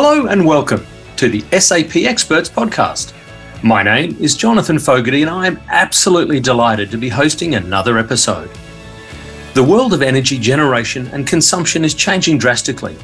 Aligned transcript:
Hello 0.00 0.26
and 0.26 0.46
welcome 0.46 0.86
to 1.16 1.28
the 1.28 1.40
SAP 1.58 1.96
Experts 2.06 2.48
Podcast. 2.48 3.12
My 3.64 3.82
name 3.82 4.16
is 4.20 4.36
Jonathan 4.36 4.78
Fogarty 4.78 5.22
and 5.22 5.28
I 5.28 5.48
am 5.48 5.60
absolutely 5.70 6.38
delighted 6.38 6.92
to 6.92 6.96
be 6.96 7.08
hosting 7.08 7.56
another 7.56 7.98
episode. 7.98 8.48
The 9.54 9.64
world 9.64 9.92
of 9.92 10.00
energy 10.00 10.38
generation 10.38 11.08
and 11.08 11.26
consumption 11.26 11.84
is 11.84 11.94
changing 11.94 12.38
drastically. 12.38 12.96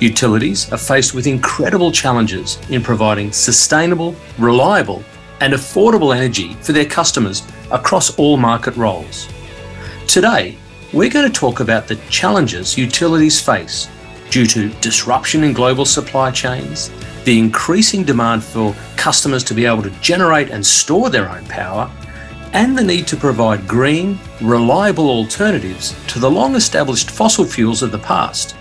Utilities 0.00 0.70
are 0.70 0.76
faced 0.76 1.14
with 1.14 1.26
incredible 1.26 1.90
challenges 1.90 2.58
in 2.68 2.82
providing 2.82 3.32
sustainable, 3.32 4.14
reliable, 4.36 5.02
and 5.40 5.54
affordable 5.54 6.14
energy 6.14 6.52
for 6.60 6.72
their 6.72 6.84
customers 6.84 7.42
across 7.70 8.14
all 8.18 8.36
market 8.36 8.76
roles. 8.76 9.30
Today, 10.06 10.58
we're 10.92 11.08
going 11.08 11.32
to 11.32 11.40
talk 11.40 11.60
about 11.60 11.88
the 11.88 11.96
challenges 12.10 12.76
utilities 12.76 13.40
face 13.40 13.88
due 14.30 14.46
to 14.46 14.68
disruption 14.80 15.44
in 15.44 15.52
global 15.52 15.84
supply 15.84 16.30
chains, 16.30 16.90
the 17.24 17.38
increasing 17.38 18.04
demand 18.04 18.42
for 18.42 18.74
customers 18.96 19.44
to 19.44 19.54
be 19.54 19.66
able 19.66 19.82
to 19.82 19.90
generate 20.00 20.50
and 20.50 20.64
store 20.64 21.10
their 21.10 21.28
own 21.28 21.44
power, 21.46 21.90
and 22.52 22.76
the 22.76 22.82
need 22.82 23.06
to 23.06 23.16
provide 23.16 23.68
green, 23.68 24.18
reliable 24.40 25.08
alternatives 25.10 25.94
to 26.06 26.18
the 26.18 26.30
long 26.30 26.54
established 26.54 27.10
fossil 27.10 27.44
fuels 27.44 27.82
of 27.82 27.92
the 27.92 27.98
past. 27.98 28.56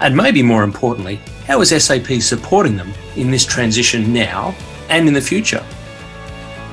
And 0.00 0.16
maybe 0.16 0.42
more 0.42 0.62
importantly, 0.62 1.20
how 1.46 1.60
is 1.60 1.70
SAP 1.84 2.20
supporting 2.20 2.76
them 2.76 2.92
in 3.16 3.30
this 3.30 3.44
transition 3.44 4.12
now 4.12 4.54
and 4.88 5.08
in 5.08 5.14
the 5.14 5.20
future? 5.20 5.64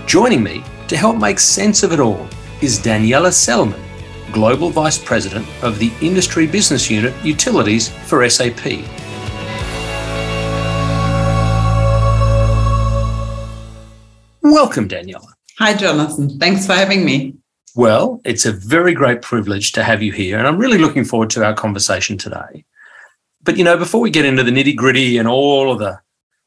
Joining 0.06 0.44
me 0.44 0.64
to 0.88 0.98
help 0.98 1.18
make 1.18 1.40
sense 1.40 1.84
of 1.84 1.92
it 1.92 2.00
all 2.00 2.28
is 2.62 2.80
Daniela 2.80 3.32
Selman, 3.32 3.82
Global 4.32 4.70
Vice 4.70 4.98
President 4.98 5.48
of 5.62 5.80
the 5.80 5.92
Industry 6.02 6.48
Business 6.48 6.90
Unit 6.90 7.14
Utilities 7.24 7.90
for 7.90 8.28
SAP. 8.30 8.66
Welcome, 14.42 14.88
Daniela. 14.88 15.28
Hi, 15.60 15.74
Jonathan. 15.74 16.40
Thanks 16.40 16.66
for 16.66 16.74
having 16.74 17.04
me. 17.04 17.36
Well, 17.76 18.22
it's 18.26 18.46
a 18.46 18.52
very 18.52 18.94
great 18.94 19.22
privilege 19.22 19.72
to 19.74 19.84
have 19.84 20.02
you 20.02 20.12
here, 20.12 20.38
and 20.38 20.48
I'm 20.48 20.58
really 20.58 20.78
looking 20.78 21.04
forward 21.04 21.30
to 21.32 21.46
our 21.46 21.54
conversation 21.54 22.18
today. 22.18 22.66
But, 23.44 23.58
you 23.58 23.64
know, 23.64 23.78
before 23.78 24.02
we 24.02 24.10
get 24.10 24.26
into 24.26 24.44
the 24.44 24.52
nitty 24.52 24.76
gritty 24.76 25.18
and 25.18 25.28
all 25.28 25.72
of 25.72 25.80
the 25.80 26.00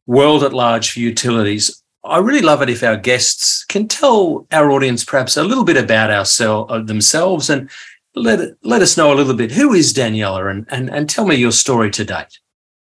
world 0.06 0.42
at 0.42 0.52
large 0.52 0.90
for 0.90 1.00
utilities, 1.00 1.82
I 2.04 2.18
really 2.18 2.40
love 2.40 2.62
it 2.62 2.70
if 2.70 2.82
our 2.82 2.96
guests 2.96 3.64
can 3.64 3.86
tell 3.86 4.46
our 4.52 4.70
audience 4.70 5.04
perhaps 5.04 5.36
a 5.36 5.44
little 5.44 5.64
bit 5.64 5.76
about 5.76 6.10
ourselves, 6.10 6.72
uh, 6.72 6.78
themselves, 6.80 7.50
and 7.50 7.70
let 8.14 8.56
let 8.62 8.82
us 8.82 8.96
know 8.96 9.12
a 9.12 9.16
little 9.16 9.34
bit 9.34 9.52
who 9.52 9.74
is 9.74 9.92
Daniela, 9.92 10.50
and 10.50 10.66
and 10.70 10.90
and 10.90 11.08
tell 11.08 11.26
me 11.26 11.36
your 11.36 11.52
story 11.52 11.90
to 11.90 12.04
date, 12.04 12.38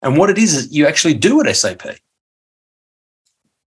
and 0.02 0.16
what 0.16 0.30
it 0.30 0.38
is 0.38 0.72
you 0.72 0.86
actually 0.86 1.14
do 1.14 1.40
at 1.40 1.56
SAP. 1.56 1.82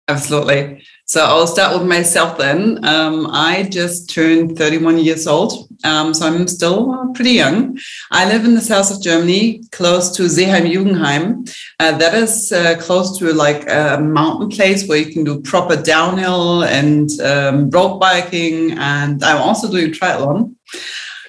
Absolutely. 0.06 0.84
So 1.08 1.24
I'll 1.24 1.46
start 1.46 1.72
with 1.72 1.88
myself 1.88 2.36
then. 2.36 2.84
Um, 2.84 3.28
I 3.30 3.62
just 3.62 4.10
turned 4.10 4.58
31 4.58 4.98
years 4.98 5.26
old, 5.26 5.66
um, 5.82 6.12
so 6.12 6.26
I'm 6.26 6.46
still 6.46 6.90
uh, 6.90 7.10
pretty 7.14 7.30
young. 7.30 7.78
I 8.10 8.28
live 8.28 8.44
in 8.44 8.54
the 8.54 8.60
south 8.60 8.90
of 8.90 9.00
Germany, 9.00 9.62
close 9.72 10.14
to 10.16 10.24
Seeheim-Jugenheim. 10.24 11.46
Uh, 11.80 11.96
that 11.96 12.12
is 12.12 12.52
uh, 12.52 12.76
close 12.78 13.18
to 13.20 13.32
like 13.32 13.64
a 13.70 13.98
mountain 13.98 14.50
place 14.50 14.86
where 14.86 14.98
you 14.98 15.10
can 15.10 15.24
do 15.24 15.40
proper 15.40 15.76
downhill 15.76 16.64
and 16.64 17.08
um, 17.22 17.70
road 17.70 18.00
biking, 18.00 18.72
and 18.72 19.24
I'm 19.24 19.40
also 19.40 19.70
doing 19.70 19.92
triathlon. 19.92 20.56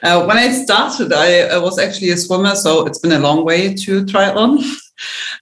Uh, 0.01 0.25
when 0.25 0.37
I 0.37 0.51
started, 0.51 1.13
I, 1.13 1.55
I 1.55 1.57
was 1.57 1.77
actually 1.79 2.11
a 2.11 2.17
swimmer, 2.17 2.55
so 2.55 2.85
it's 2.85 2.99
been 2.99 3.11
a 3.11 3.19
long 3.19 3.43
way 3.45 3.73
to 3.73 4.05
triathlon. 4.05 4.63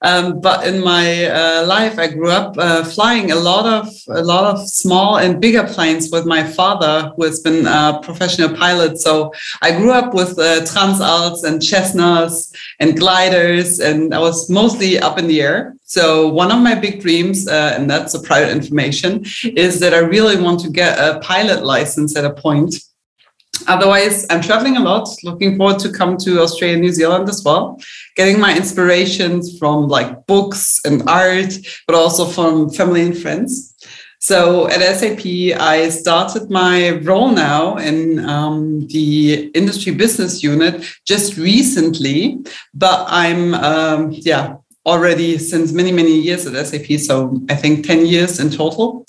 Um, 0.02 0.40
but 0.40 0.68
in 0.68 0.84
my 0.84 1.26
uh, 1.26 1.66
life, 1.66 1.98
I 1.98 2.08
grew 2.08 2.30
up 2.30 2.56
uh, 2.58 2.84
flying 2.84 3.32
a 3.32 3.36
lot 3.36 3.66
of 3.66 3.92
a 4.10 4.22
lot 4.22 4.44
of 4.44 4.68
small 4.70 5.18
and 5.18 5.42
bigger 5.42 5.64
planes 5.64 6.12
with 6.12 6.26
my 6.26 6.44
father, 6.44 7.12
who 7.16 7.24
has 7.24 7.40
been 7.40 7.66
a 7.66 8.00
professional 8.04 8.56
pilot. 8.56 9.00
So 9.00 9.32
I 9.62 9.72
grew 9.72 9.92
up 9.92 10.14
with 10.14 10.38
uh, 10.38 10.62
Transalps 10.62 11.44
and 11.44 11.60
Cessnas 11.60 12.54
and 12.80 12.98
gliders, 12.98 13.80
and 13.80 14.14
I 14.14 14.20
was 14.20 14.50
mostly 14.50 15.00
up 15.00 15.18
in 15.18 15.28
the 15.28 15.42
air. 15.42 15.76
So 15.84 16.28
one 16.28 16.52
of 16.52 16.60
my 16.60 16.76
big 16.76 17.02
dreams, 17.02 17.48
uh, 17.48 17.74
and 17.76 17.90
that's 17.90 18.14
a 18.14 18.22
private 18.22 18.52
information, 18.52 19.26
is 19.44 19.80
that 19.80 19.94
I 19.94 20.00
really 20.00 20.40
want 20.40 20.60
to 20.60 20.70
get 20.70 21.00
a 21.00 21.20
pilot 21.22 21.66
license 21.66 22.16
at 22.16 22.26
a 22.26 22.34
point 22.34 22.76
otherwise 23.68 24.26
i'm 24.30 24.42
traveling 24.42 24.78
a 24.78 24.80
lot 24.80 25.08
looking 25.24 25.58
forward 25.58 25.80
to 25.80 25.92
come 25.92 26.18
to 26.18 26.42
australia 26.42 26.76
and 26.76 26.84
new 26.84 26.92
zealand 26.92 27.28
as 27.30 27.44
well 27.44 27.80
getting 28.18 28.40
my 28.40 28.58
inspirations 28.58 29.58
from 29.58 29.88
like 29.88 30.26
books 30.26 30.80
and 30.84 31.08
art 31.08 31.54
but 31.86 31.96
also 31.96 32.26
from 32.26 32.70
family 32.70 33.04
and 33.04 33.18
friends. 33.18 33.74
So 34.20 34.68
at 34.68 34.82
sap 34.98 35.24
i 35.62 35.90
started 35.90 36.50
my 36.50 36.98
role 37.10 37.30
now 37.30 37.78
in 37.78 38.20
um, 38.26 38.88
the 38.88 39.52
industry 39.54 39.94
business 39.94 40.42
unit 40.42 40.84
just 41.06 41.38
recently 41.38 42.40
but 42.74 43.06
i'm 43.08 43.54
um, 43.54 44.10
yeah 44.12 44.56
already 44.86 45.38
since 45.38 45.72
many 45.72 45.92
many 45.92 46.20
years 46.20 46.48
at 46.48 46.66
sap 46.66 46.88
so 47.00 47.40
i 47.50 47.56
think 47.56 47.86
10 47.86 48.06
years 48.08 48.40
in 48.40 48.50
total. 48.50 49.06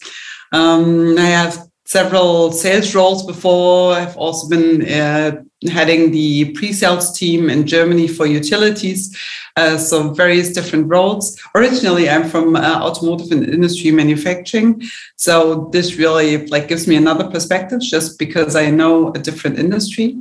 Um, 0.52 1.16
i 1.18 1.30
have 1.40 1.67
several 1.88 2.52
sales 2.52 2.94
roles 2.94 3.24
before. 3.24 3.94
I've 3.94 4.14
also 4.18 4.46
been 4.46 4.86
uh, 4.86 5.42
heading 5.70 6.10
the 6.10 6.52
pre-sales 6.52 7.18
team 7.18 7.48
in 7.48 7.66
Germany 7.66 8.06
for 8.06 8.26
utilities. 8.26 9.16
Uh, 9.58 9.76
so 9.76 10.10
various 10.10 10.52
different 10.52 10.86
roles. 10.88 11.36
Originally, 11.56 12.08
I'm 12.08 12.28
from 12.28 12.54
uh, 12.54 12.80
automotive 12.86 13.32
and 13.32 13.48
industry 13.48 13.90
manufacturing. 13.90 14.82
So 15.16 15.68
this 15.72 15.96
really 15.96 16.46
like 16.46 16.68
gives 16.68 16.86
me 16.86 16.94
another 16.94 17.28
perspective 17.28 17.80
just 17.80 18.18
because 18.20 18.54
I 18.54 18.70
know 18.70 19.12
a 19.14 19.18
different 19.18 19.58
industry 19.58 20.16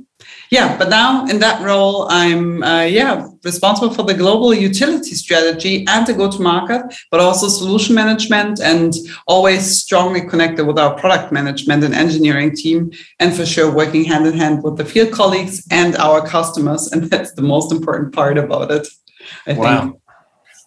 yeah 0.49 0.77
but 0.77 0.89
now 0.89 1.25
in 1.27 1.39
that 1.39 1.61
role 1.61 2.07
i'm 2.09 2.63
uh, 2.63 2.81
yeah 2.81 3.27
responsible 3.43 3.93
for 3.93 4.03
the 4.03 4.13
global 4.13 4.53
utility 4.53 5.13
strategy 5.13 5.85
and 5.87 6.07
the 6.07 6.13
go 6.13 6.29
to 6.31 6.41
market 6.41 6.81
but 7.11 7.19
also 7.19 7.47
solution 7.47 7.93
management 7.93 8.59
and 8.61 8.93
always 9.27 9.79
strongly 9.79 10.21
connected 10.21 10.65
with 10.65 10.79
our 10.79 10.97
product 10.97 11.31
management 11.31 11.83
and 11.83 11.93
engineering 11.93 12.55
team 12.55 12.91
and 13.19 13.35
for 13.35 13.45
sure 13.45 13.71
working 13.71 14.03
hand 14.03 14.25
in 14.25 14.33
hand 14.33 14.63
with 14.63 14.77
the 14.77 14.85
field 14.85 15.11
colleagues 15.11 15.65
and 15.71 15.95
our 15.97 16.25
customers 16.25 16.91
and 16.91 17.03
that's 17.11 17.33
the 17.33 17.41
most 17.41 17.71
important 17.71 18.13
part 18.13 18.37
about 18.37 18.71
it 18.71 18.87
i 19.45 19.53
wow. 19.53 19.81
think 19.81 20.01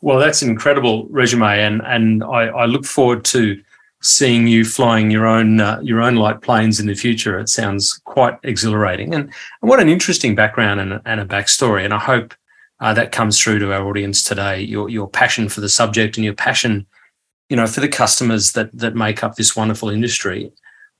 well 0.02 0.18
that's 0.18 0.42
an 0.42 0.50
incredible 0.50 1.06
resume 1.10 1.60
and 1.60 1.82
and 1.84 2.24
I, 2.24 2.48
I 2.48 2.64
look 2.66 2.84
forward 2.84 3.24
to 3.26 3.60
seeing 4.02 4.46
you 4.46 4.64
flying 4.64 5.10
your 5.10 5.26
own 5.26 5.60
uh, 5.60 5.80
your 5.82 6.00
own 6.00 6.16
light 6.16 6.40
planes 6.40 6.80
in 6.80 6.86
the 6.86 6.94
future. 6.94 7.38
It 7.38 7.48
sounds 7.48 8.00
quite 8.04 8.38
exhilarating, 8.42 9.14
and, 9.14 9.24
and 9.24 9.70
what 9.70 9.80
an 9.80 9.88
interesting 9.88 10.34
background 10.34 10.80
and, 10.80 11.00
and 11.04 11.20
a 11.20 11.26
backstory. 11.26 11.84
And 11.84 11.94
I 11.94 11.98
hope 11.98 12.34
uh, 12.80 12.94
that 12.94 13.12
comes 13.12 13.40
through 13.40 13.58
to 13.60 13.72
our 13.72 13.86
audience 13.86 14.22
today. 14.22 14.60
Your 14.60 14.88
your 14.88 15.08
passion 15.08 15.48
for 15.48 15.60
the 15.60 15.68
subject 15.68 16.16
and 16.16 16.24
your 16.24 16.34
passion, 16.34 16.86
you 17.48 17.56
know, 17.56 17.66
for 17.66 17.80
the 17.80 17.88
customers 17.88 18.52
that 18.52 18.70
that 18.76 18.94
make 18.94 19.22
up 19.22 19.36
this 19.36 19.54
wonderful 19.54 19.90
industry. 19.90 20.50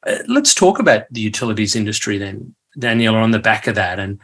Uh, 0.07 0.19
let's 0.29 0.55
talk 0.55 0.79
about 0.79 1.05
the 1.11 1.21
utilities 1.21 1.77
industry 1.77 2.17
then, 2.17 2.55
Daniela, 2.79 3.23
on 3.23 3.33
the 3.33 3.39
back 3.39 3.67
of 3.67 3.75
that, 3.75 3.99
and 3.99 4.21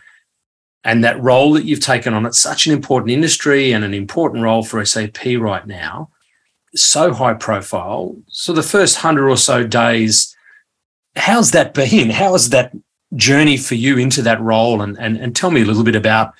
and 0.86 1.04
that 1.04 1.20
role 1.20 1.52
that 1.52 1.64
you've 1.64 1.80
taken 1.80 2.14
on. 2.14 2.24
It's 2.24 2.38
such 2.38 2.66
an 2.66 2.72
important 2.72 3.10
industry 3.10 3.72
and 3.72 3.84
an 3.84 3.92
important 3.92 4.42
role 4.42 4.62
for 4.62 4.82
SAP 4.84 5.18
right 5.38 5.66
now 5.66 6.10
so 6.76 7.12
high 7.12 7.34
profile. 7.34 8.16
So 8.28 8.52
the 8.52 8.62
first 8.62 8.96
hundred 8.96 9.28
or 9.28 9.36
so 9.36 9.66
days, 9.66 10.36
how's 11.16 11.50
that 11.52 11.74
been? 11.74 12.10
How 12.10 12.32
has 12.32 12.50
that 12.50 12.72
journey 13.14 13.56
for 13.56 13.74
you 13.74 13.98
into 13.98 14.22
that 14.22 14.40
role? 14.40 14.82
And 14.82 14.98
and 14.98 15.16
and 15.16 15.34
tell 15.34 15.50
me 15.50 15.62
a 15.62 15.64
little 15.64 15.84
bit 15.84 15.96
about, 15.96 16.34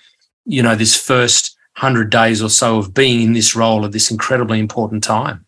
you 0.45 0.63
know, 0.63 0.75
this 0.75 1.01
first 1.01 1.57
hundred 1.75 2.11
days 2.11 2.43
or 2.43 2.51
so 2.51 2.79
of 2.79 2.95
being 2.95 3.23
in 3.23 3.33
this 3.33 3.55
role 3.55 3.85
at 3.85 3.93
this 3.93 4.11
incredibly 4.11 4.59
important 4.59 5.05
time. 5.05 5.45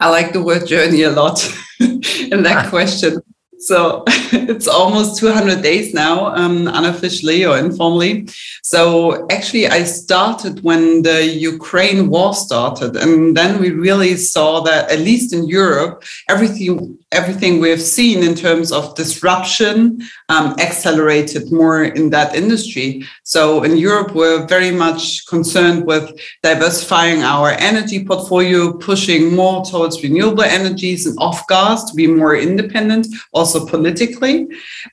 I 0.00 0.10
like 0.10 0.32
the 0.32 0.42
word 0.42 0.66
journey 0.66 1.02
a 1.02 1.10
lot 1.10 1.44
in 1.80 2.42
that 2.44 2.66
question 2.70 3.20
so 3.58 4.04
it's 4.06 4.68
almost 4.68 5.18
200 5.18 5.62
days 5.62 5.92
now, 5.92 6.34
um, 6.34 6.68
unofficially 6.68 7.44
or 7.44 7.58
informally. 7.58 8.28
So 8.62 9.26
actually, 9.30 9.66
I 9.66 9.84
started 9.84 10.62
when 10.62 11.02
the 11.02 11.26
Ukraine 11.26 12.08
war 12.08 12.34
started, 12.34 12.96
and 12.96 13.36
then 13.36 13.60
we 13.60 13.70
really 13.70 14.16
saw 14.16 14.60
that 14.60 14.90
at 14.90 15.00
least 15.00 15.32
in 15.32 15.48
Europe, 15.48 16.04
everything 16.28 16.98
everything 17.12 17.58
we've 17.58 17.80
seen 17.80 18.22
in 18.22 18.34
terms 18.34 18.70
of 18.70 18.94
disruption 18.94 19.98
um, 20.28 20.54
accelerated 20.58 21.50
more 21.50 21.84
in 21.84 22.10
that 22.10 22.34
industry. 22.34 23.02
So 23.24 23.62
in 23.62 23.78
Europe, 23.78 24.14
we're 24.14 24.46
very 24.46 24.70
much 24.70 25.26
concerned 25.26 25.86
with 25.86 26.04
diversifying 26.42 27.22
our 27.22 27.52
energy 27.52 28.04
portfolio, 28.04 28.74
pushing 28.76 29.34
more 29.34 29.64
towards 29.64 30.02
renewable 30.02 30.42
energies 30.42 31.06
and 31.06 31.16
off 31.18 31.46
gas 31.48 31.84
to 31.84 31.94
be 31.94 32.06
more 32.06 32.36
independent, 32.36 33.06
also 33.32 33.47
politically, 33.66 34.46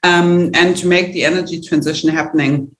um, 0.03 0.51
and 0.53 0.77
to 0.77 0.87
make 0.87 1.13
the 1.13 1.25
energy 1.25 1.61
transition 1.61 2.09
happening. 2.09 2.75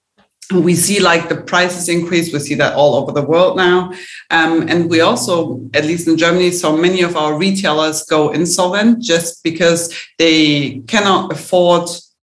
we 0.52 0.74
see 0.76 1.00
like 1.00 1.28
the 1.28 1.40
prices 1.52 1.88
increase. 1.88 2.32
We 2.32 2.38
see 2.38 2.54
that 2.54 2.74
all 2.74 2.94
over 2.94 3.12
the 3.12 3.26
world 3.32 3.56
now. 3.56 3.92
Um, 4.30 4.68
and 4.68 4.88
we 4.88 5.00
also, 5.00 5.60
at 5.74 5.84
least 5.84 6.06
in 6.06 6.16
Germany, 6.16 6.50
saw 6.52 6.76
many 6.76 7.02
of 7.02 7.16
our 7.16 7.36
retailers 7.36 8.04
go 8.04 8.30
insolvent 8.30 9.02
just 9.02 9.42
because 9.42 9.92
they 10.18 10.82
cannot 10.86 11.32
afford 11.32 11.88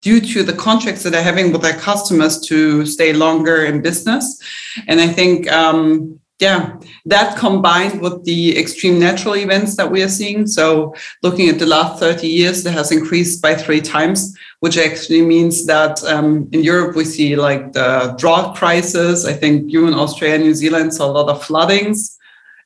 due 0.01 0.21
to 0.21 0.43
the 0.43 0.53
contracts 0.53 1.03
that 1.03 1.11
they're 1.11 1.31
having 1.31 1.51
with 1.51 1.61
their 1.61 1.77
customers 1.77 2.39
to 2.39 2.85
stay 2.85 3.13
longer 3.13 3.65
in 3.65 3.81
business. 3.81 4.41
And 4.87 4.99
I 4.99 5.07
think 5.07 5.51
um, 5.51 6.19
yeah, 6.39 6.77
that 7.05 7.37
combined 7.37 8.01
with 8.01 8.23
the 8.23 8.57
extreme 8.57 8.97
natural 8.97 9.35
events 9.35 9.75
that 9.75 9.91
we 9.91 10.01
are 10.01 10.09
seeing. 10.09 10.47
So, 10.47 10.95
looking 11.21 11.49
at 11.49 11.59
the 11.59 11.65
last 11.65 11.99
30 11.99 12.27
years, 12.27 12.63
that 12.63 12.71
has 12.71 12.93
increased 12.93 13.41
by 13.41 13.55
three 13.55 13.81
times, 13.81 14.37
which 14.61 14.77
actually 14.77 15.21
means 15.21 15.65
that 15.65 16.01
um, 16.05 16.47
in 16.53 16.63
Europe, 16.63 16.95
we 16.95 17.03
see 17.03 17.35
like 17.35 17.73
the 17.73 18.15
drought 18.17 18.55
crisis. 18.55 19.25
I 19.25 19.33
think 19.33 19.71
you 19.71 19.85
in 19.87 19.93
Australia, 19.93 20.37
New 20.37 20.53
Zealand 20.53 20.93
saw 20.93 21.07
a 21.07 21.11
lot 21.11 21.27
of 21.27 21.43
floodings, 21.43 22.17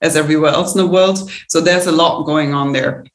as 0.04 0.16
everywhere 0.16 0.52
else 0.52 0.76
in 0.76 0.82
the 0.82 0.88
world. 0.88 1.32
So, 1.48 1.60
there's 1.60 1.88
a 1.88 1.92
lot 1.92 2.26
going 2.26 2.54
on 2.54 2.74
there. 2.74 3.06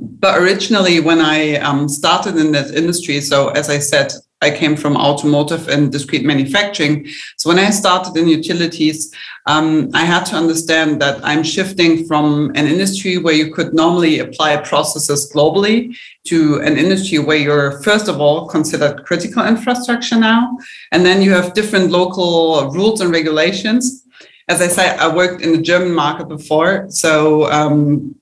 But 0.00 0.38
originally, 0.42 0.98
when 0.98 1.20
I 1.20 1.54
um, 1.56 1.88
started 1.88 2.36
in 2.36 2.50
that 2.52 2.74
industry, 2.74 3.20
so 3.20 3.50
as 3.50 3.70
I 3.70 3.78
said, 3.78 4.12
I 4.42 4.50
came 4.50 4.76
from 4.76 4.96
automotive 4.96 5.68
and 5.68 5.92
discrete 5.92 6.24
manufacturing. 6.24 7.06
So 7.36 7.48
when 7.50 7.58
I 7.58 7.70
started 7.70 8.16
in 8.16 8.26
utilities, 8.28 9.14
um, 9.46 9.90
I 9.94 10.04
had 10.04 10.24
to 10.26 10.36
understand 10.36 11.00
that 11.02 11.20
I'm 11.22 11.42
shifting 11.42 12.06
from 12.06 12.50
an 12.54 12.66
industry 12.66 13.18
where 13.18 13.34
you 13.34 13.52
could 13.52 13.74
normally 13.74 14.20
apply 14.20 14.56
processes 14.58 15.30
globally 15.34 15.94
to 16.24 16.60
an 16.60 16.76
industry 16.76 17.18
where 17.18 17.36
you're, 17.36 17.82
first 17.82 18.08
of 18.08 18.20
all, 18.20 18.48
considered 18.48 19.04
critical 19.04 19.46
infrastructure 19.46 20.18
now. 20.18 20.56
And 20.92 21.04
then 21.04 21.20
you 21.22 21.32
have 21.32 21.54
different 21.54 21.90
local 21.90 22.70
rules 22.70 23.00
and 23.00 23.10
regulations. 23.10 24.04
As 24.48 24.60
I 24.60 24.68
said, 24.68 24.98
I 24.98 25.14
worked 25.14 25.42
in 25.42 25.52
the 25.52 25.62
German 25.62 25.94
market 25.94 26.28
before. 26.28 26.86
So 26.90 27.50
um, 27.50 28.16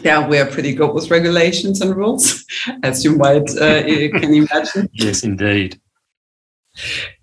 yeah, 0.00 0.26
we 0.26 0.38
are 0.38 0.46
pretty 0.46 0.74
good 0.74 0.94
with 0.94 1.10
regulations 1.10 1.80
and 1.80 1.94
rules, 1.94 2.44
as 2.82 3.04
you 3.04 3.16
might 3.16 3.50
uh, 3.56 3.82
can 4.10 4.34
imagine. 4.34 4.88
Yes, 4.92 5.22
indeed. 5.22 5.80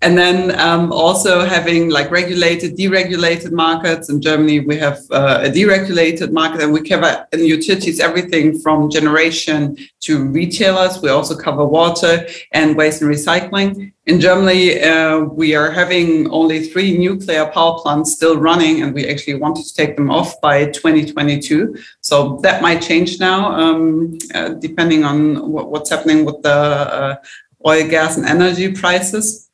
And 0.01 0.17
then 0.17 0.57
um, 0.59 0.91
also 0.93 1.43
having 1.43 1.89
like 1.89 2.11
regulated, 2.11 2.77
deregulated 2.77 3.51
markets. 3.51 4.09
In 4.09 4.21
Germany, 4.21 4.59
we 4.59 4.77
have 4.77 4.99
uh, 5.09 5.41
a 5.43 5.49
deregulated 5.49 6.31
market, 6.31 6.61
and 6.61 6.71
we 6.71 6.87
cover 6.87 7.27
in 7.33 7.45
utilities 7.45 7.99
everything 7.99 8.59
from 8.59 8.91
generation 8.91 9.75
to 10.01 10.25
retailers. 10.25 11.01
We 11.01 11.09
also 11.09 11.35
cover 11.35 11.65
water 11.65 12.27
and 12.51 12.77
waste 12.77 13.01
and 13.01 13.11
recycling. 13.11 13.91
In 14.05 14.21
Germany, 14.21 14.81
uh, 14.81 15.19
we 15.19 15.55
are 15.55 15.71
having 15.71 16.29
only 16.31 16.67
three 16.67 16.97
nuclear 16.97 17.47
power 17.47 17.79
plants 17.79 18.13
still 18.13 18.37
running, 18.37 18.83
and 18.83 18.93
we 18.93 19.07
actually 19.07 19.35
wanted 19.35 19.65
to 19.65 19.73
take 19.73 19.95
them 19.95 20.11
off 20.11 20.39
by 20.41 20.65
2022. 20.65 21.75
So 22.01 22.39
that 22.43 22.61
might 22.61 22.81
change 22.81 23.19
now, 23.19 23.51
um, 23.51 24.17
uh, 24.33 24.49
depending 24.49 25.03
on 25.03 25.51
what, 25.51 25.71
what's 25.71 25.89
happening 25.89 26.23
with 26.23 26.41
the 26.43 26.49
uh, 26.49 27.15
oil, 27.65 27.87
gas, 27.87 28.17
and 28.17 28.25
energy 28.25 28.71
prices. 28.71 29.49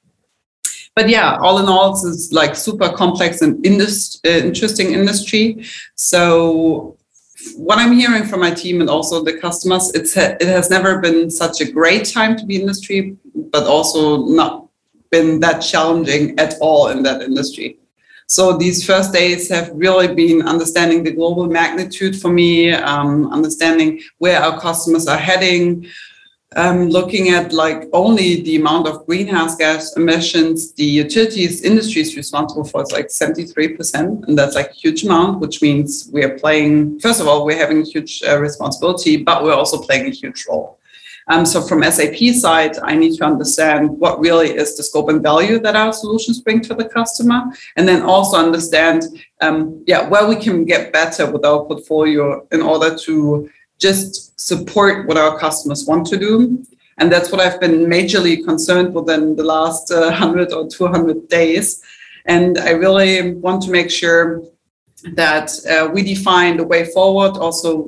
But 0.95 1.09
yeah, 1.09 1.37
all 1.37 1.59
in 1.59 1.67
all, 1.67 1.91
it's 1.91 2.31
like 2.31 2.55
super 2.55 2.89
complex 2.89 3.41
and 3.41 3.65
indus- 3.65 4.21
uh, 4.25 4.29
interesting 4.29 4.93
industry. 4.93 5.65
So 5.95 6.97
what 7.57 7.79
I'm 7.79 7.93
hearing 7.93 8.23
from 8.23 8.39
my 8.39 8.51
team 8.51 8.79
and 8.81 8.89
also 8.89 9.23
the 9.23 9.37
customers, 9.37 9.91
it's 9.93 10.15
it 10.15 10.41
has 10.41 10.69
never 10.69 10.99
been 10.99 11.29
such 11.29 11.59
a 11.61 11.69
great 11.69 12.05
time 12.05 12.37
to 12.37 12.45
be 12.45 12.61
industry, 12.61 13.17
but 13.51 13.67
also 13.67 14.25
not 14.25 14.69
been 15.11 15.39
that 15.41 15.59
challenging 15.59 16.39
at 16.39 16.55
all 16.61 16.87
in 16.87 17.03
that 17.03 17.21
industry. 17.21 17.77
So 18.27 18.57
these 18.57 18.85
first 18.85 19.13
days 19.13 19.49
have 19.49 19.69
really 19.73 20.13
been 20.13 20.47
understanding 20.47 21.03
the 21.03 21.11
global 21.11 21.45
magnitude 21.45 22.19
for 22.19 22.29
me, 22.29 22.71
um, 22.71 23.31
understanding 23.31 24.01
where 24.17 24.41
our 24.41 24.59
customers 24.59 25.07
are 25.07 25.17
heading, 25.17 25.85
um, 26.56 26.89
looking 26.89 27.30
at 27.30 27.51
like 27.53 27.89
only 27.92 28.42
the 28.42 28.56
amount 28.56 28.88
of 28.88 29.06
greenhouse 29.06 29.56
gas 29.56 29.95
emissions 29.97 30.74
the 30.74 30.86
utilities 30.86 31.63
industry 31.63 32.01
is 32.01 32.15
responsible 32.15 32.63
for 32.63 32.81
is 32.81 32.92
like 32.92 33.07
73% 33.07 34.27
and 34.27 34.38
that's 34.38 34.56
like 34.56 34.69
a 34.69 34.74
huge 34.74 35.03
amount 35.03 35.39
which 35.39 35.62
means 35.62 36.09
we 36.13 36.24
are 36.24 36.38
playing 36.38 37.00
first 37.00 37.19
of 37.19 37.27
all 37.27 37.45
we're 37.45 37.57
having 37.57 37.81
a 37.81 37.86
huge 37.86 38.21
uh, 38.27 38.39
responsibility 38.39 39.18
but 39.18 39.44
we're 39.44 39.53
also 39.53 39.81
playing 39.81 40.06
a 40.07 40.12
huge 40.12 40.45
role. 40.47 40.80
Um, 41.27 41.44
so 41.44 41.59
from 41.59 41.81
sap 41.83 42.15
side 42.15 42.77
i 42.83 42.95
need 42.95 43.18
to 43.18 43.25
understand 43.25 43.89
what 43.98 44.19
really 44.19 44.51
is 44.51 44.77
the 44.77 44.83
scope 44.83 45.09
and 45.09 45.24
value 45.24 45.57
that 45.57 45.75
our 45.75 45.91
solutions 45.91 46.39
bring 46.39 46.62
to 46.62 46.75
the 46.75 46.88
customer 46.88 47.41
and 47.75 47.88
then 47.88 48.03
also 48.03 48.38
understand 48.38 49.01
um, 49.41 49.83
yeah 49.88 50.07
where 50.07 50.27
we 50.27 50.36
can 50.36 50.65
get 50.65 50.94
better 50.94 51.30
with 51.30 51.44
our 51.44 51.65
portfolio 51.65 52.45
in 52.51 52.62
order 52.62 52.95
to 52.95 53.50
just 53.80 54.39
support 54.39 55.07
what 55.07 55.18
our 55.18 55.38
customers 55.39 55.86
want 55.86 56.07
to 56.07 56.18
do. 56.18 56.63
And 56.98 57.12
that's 57.12 57.31
what 57.31 57.42
I've 57.42 57.60
been 57.60 57.86
majorly 57.86 58.44
concerned 58.44 58.94
with 58.94 59.10
in 59.10 59.36
the 59.36 59.44
last 59.44 59.92
uh, 59.92 60.01
100 60.06 60.54
or 60.54 60.68
200 60.68 61.27
days. 61.27 61.83
And 62.25 62.57
I 62.57 62.72
really 62.72 63.33
want 63.33 63.62
to 63.63 63.72
make 63.72 63.92
sure 63.92 64.42
that 65.13 65.51
uh, 65.69 65.89
we 65.94 66.01
define 66.01 66.57
the 66.57 66.63
way 66.63 66.86
forward, 66.86 67.38
also 67.38 67.83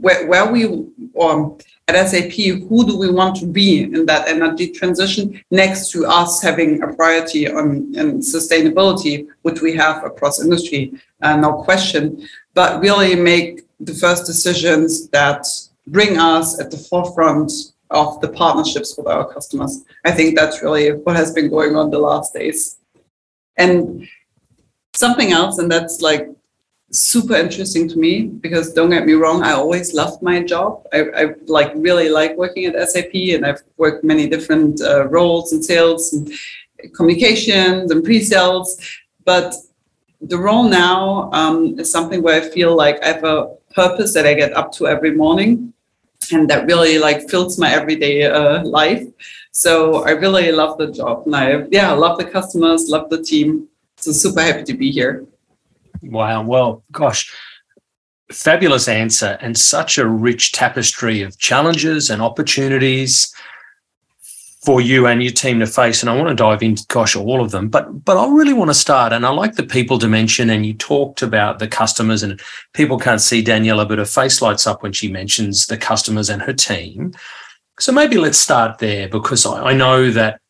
where, 0.00 0.26
where 0.26 0.52
we, 0.52 0.86
or 1.14 1.56
at 1.88 2.08
SAP, 2.08 2.32
who 2.32 2.86
do 2.86 2.96
we 2.96 3.10
want 3.10 3.36
to 3.36 3.46
be 3.46 3.82
in 3.82 4.06
that 4.06 4.28
energy 4.28 4.68
transition 4.70 5.42
next 5.50 5.90
to 5.90 6.06
us 6.06 6.40
having 6.40 6.82
a 6.82 6.92
priority 6.92 7.48
on 7.48 7.92
sustainability, 8.20 9.26
which 9.42 9.60
we 9.60 9.74
have 9.74 10.04
across 10.04 10.40
industry, 10.40 10.92
uh, 11.22 11.36
no 11.36 11.62
question, 11.64 12.26
but 12.54 12.80
really 12.80 13.14
make 13.16 13.62
the 13.84 13.94
first 13.94 14.26
decisions 14.26 15.08
that 15.08 15.46
bring 15.86 16.18
us 16.18 16.60
at 16.60 16.70
the 16.70 16.76
forefront 16.76 17.50
of 17.90 18.20
the 18.20 18.28
partnerships 18.28 18.96
with 18.96 19.06
our 19.06 19.30
customers. 19.32 19.84
I 20.04 20.12
think 20.12 20.36
that's 20.36 20.62
really 20.62 20.92
what 20.92 21.16
has 21.16 21.32
been 21.32 21.50
going 21.50 21.76
on 21.76 21.90
the 21.90 21.98
last 21.98 22.32
days. 22.32 22.78
And 23.56 24.08
something 24.94 25.32
else, 25.32 25.58
and 25.58 25.70
that's 25.70 26.00
like 26.00 26.28
super 26.90 27.34
interesting 27.34 27.88
to 27.88 27.98
me 27.98 28.26
because 28.26 28.72
don't 28.72 28.90
get 28.90 29.06
me 29.06 29.14
wrong, 29.14 29.42
I 29.42 29.52
always 29.52 29.94
loved 29.94 30.22
my 30.22 30.42
job. 30.42 30.86
I, 30.92 31.00
I 31.20 31.34
like 31.46 31.72
really 31.74 32.08
like 32.08 32.36
working 32.36 32.64
at 32.66 32.88
SAP, 32.88 33.14
and 33.14 33.44
I've 33.44 33.62
worked 33.76 34.04
many 34.04 34.28
different 34.28 34.80
uh, 34.80 35.08
roles 35.08 35.52
in 35.52 35.62
sales 35.62 36.12
and 36.12 36.32
communications 36.94 37.90
and 37.90 38.02
pre-sales. 38.02 38.80
But 39.24 39.54
the 40.20 40.38
role 40.38 40.64
now 40.64 41.30
um, 41.32 41.78
is 41.78 41.90
something 41.90 42.22
where 42.22 42.40
I 42.40 42.48
feel 42.48 42.76
like 42.76 43.02
I 43.02 43.08
have 43.08 43.24
a 43.24 43.54
purpose 43.74 44.14
that 44.14 44.26
I 44.26 44.34
get 44.34 44.52
up 44.54 44.72
to 44.72 44.86
every 44.86 45.14
morning 45.14 45.72
and 46.30 46.48
that 46.50 46.66
really 46.66 46.98
like 46.98 47.28
fills 47.28 47.58
my 47.58 47.72
everyday 47.72 48.24
uh, 48.24 48.64
life. 48.64 49.02
So 49.50 50.04
I 50.04 50.10
really 50.10 50.52
love 50.52 50.78
the 50.78 50.90
job 50.90 51.24
and 51.26 51.36
I, 51.36 51.66
yeah, 51.70 51.92
love 51.92 52.18
the 52.18 52.24
customers, 52.24 52.88
love 52.88 53.10
the 53.10 53.22
team. 53.22 53.68
So 53.96 54.12
super 54.12 54.40
happy 54.40 54.64
to 54.64 54.74
be 54.74 54.90
here. 54.90 55.26
Wow. 56.02 56.42
Well, 56.42 56.82
gosh, 56.90 57.32
fabulous 58.32 58.88
answer 58.88 59.38
and 59.40 59.56
such 59.56 59.98
a 59.98 60.06
rich 60.06 60.52
tapestry 60.52 61.22
of 61.22 61.38
challenges 61.38 62.10
and 62.10 62.22
opportunities 62.22 63.32
for 64.64 64.80
you 64.80 65.06
and 65.08 65.22
your 65.22 65.32
team 65.32 65.58
to 65.58 65.66
face. 65.66 66.02
And 66.02 66.10
I 66.10 66.16
want 66.16 66.28
to 66.28 66.34
dive 66.34 66.62
into, 66.62 66.84
gosh, 66.88 67.16
all 67.16 67.40
of 67.40 67.50
them. 67.50 67.68
But 67.68 68.04
but 68.04 68.16
I 68.16 68.28
really 68.32 68.52
want 68.52 68.70
to 68.70 68.74
start, 68.74 69.12
and 69.12 69.26
I 69.26 69.30
like 69.30 69.56
the 69.56 69.62
people 69.62 69.98
dimension. 69.98 70.50
And 70.50 70.64
you 70.64 70.74
talked 70.74 71.22
about 71.22 71.58
the 71.58 71.68
customers, 71.68 72.22
and 72.22 72.40
people 72.72 72.98
can't 72.98 73.20
see 73.20 73.42
Daniela, 73.42 73.88
but 73.88 73.98
her 73.98 74.04
face 74.04 74.40
lights 74.40 74.66
up 74.66 74.82
when 74.82 74.92
she 74.92 75.10
mentions 75.10 75.66
the 75.66 75.76
customers 75.76 76.30
and 76.30 76.42
her 76.42 76.52
team. 76.52 77.12
So 77.78 77.92
maybe 77.92 78.18
let's 78.18 78.38
start 78.38 78.78
there 78.78 79.08
because 79.08 79.44
I, 79.44 79.70
I 79.70 79.72
know 79.72 80.10
that 80.10 80.40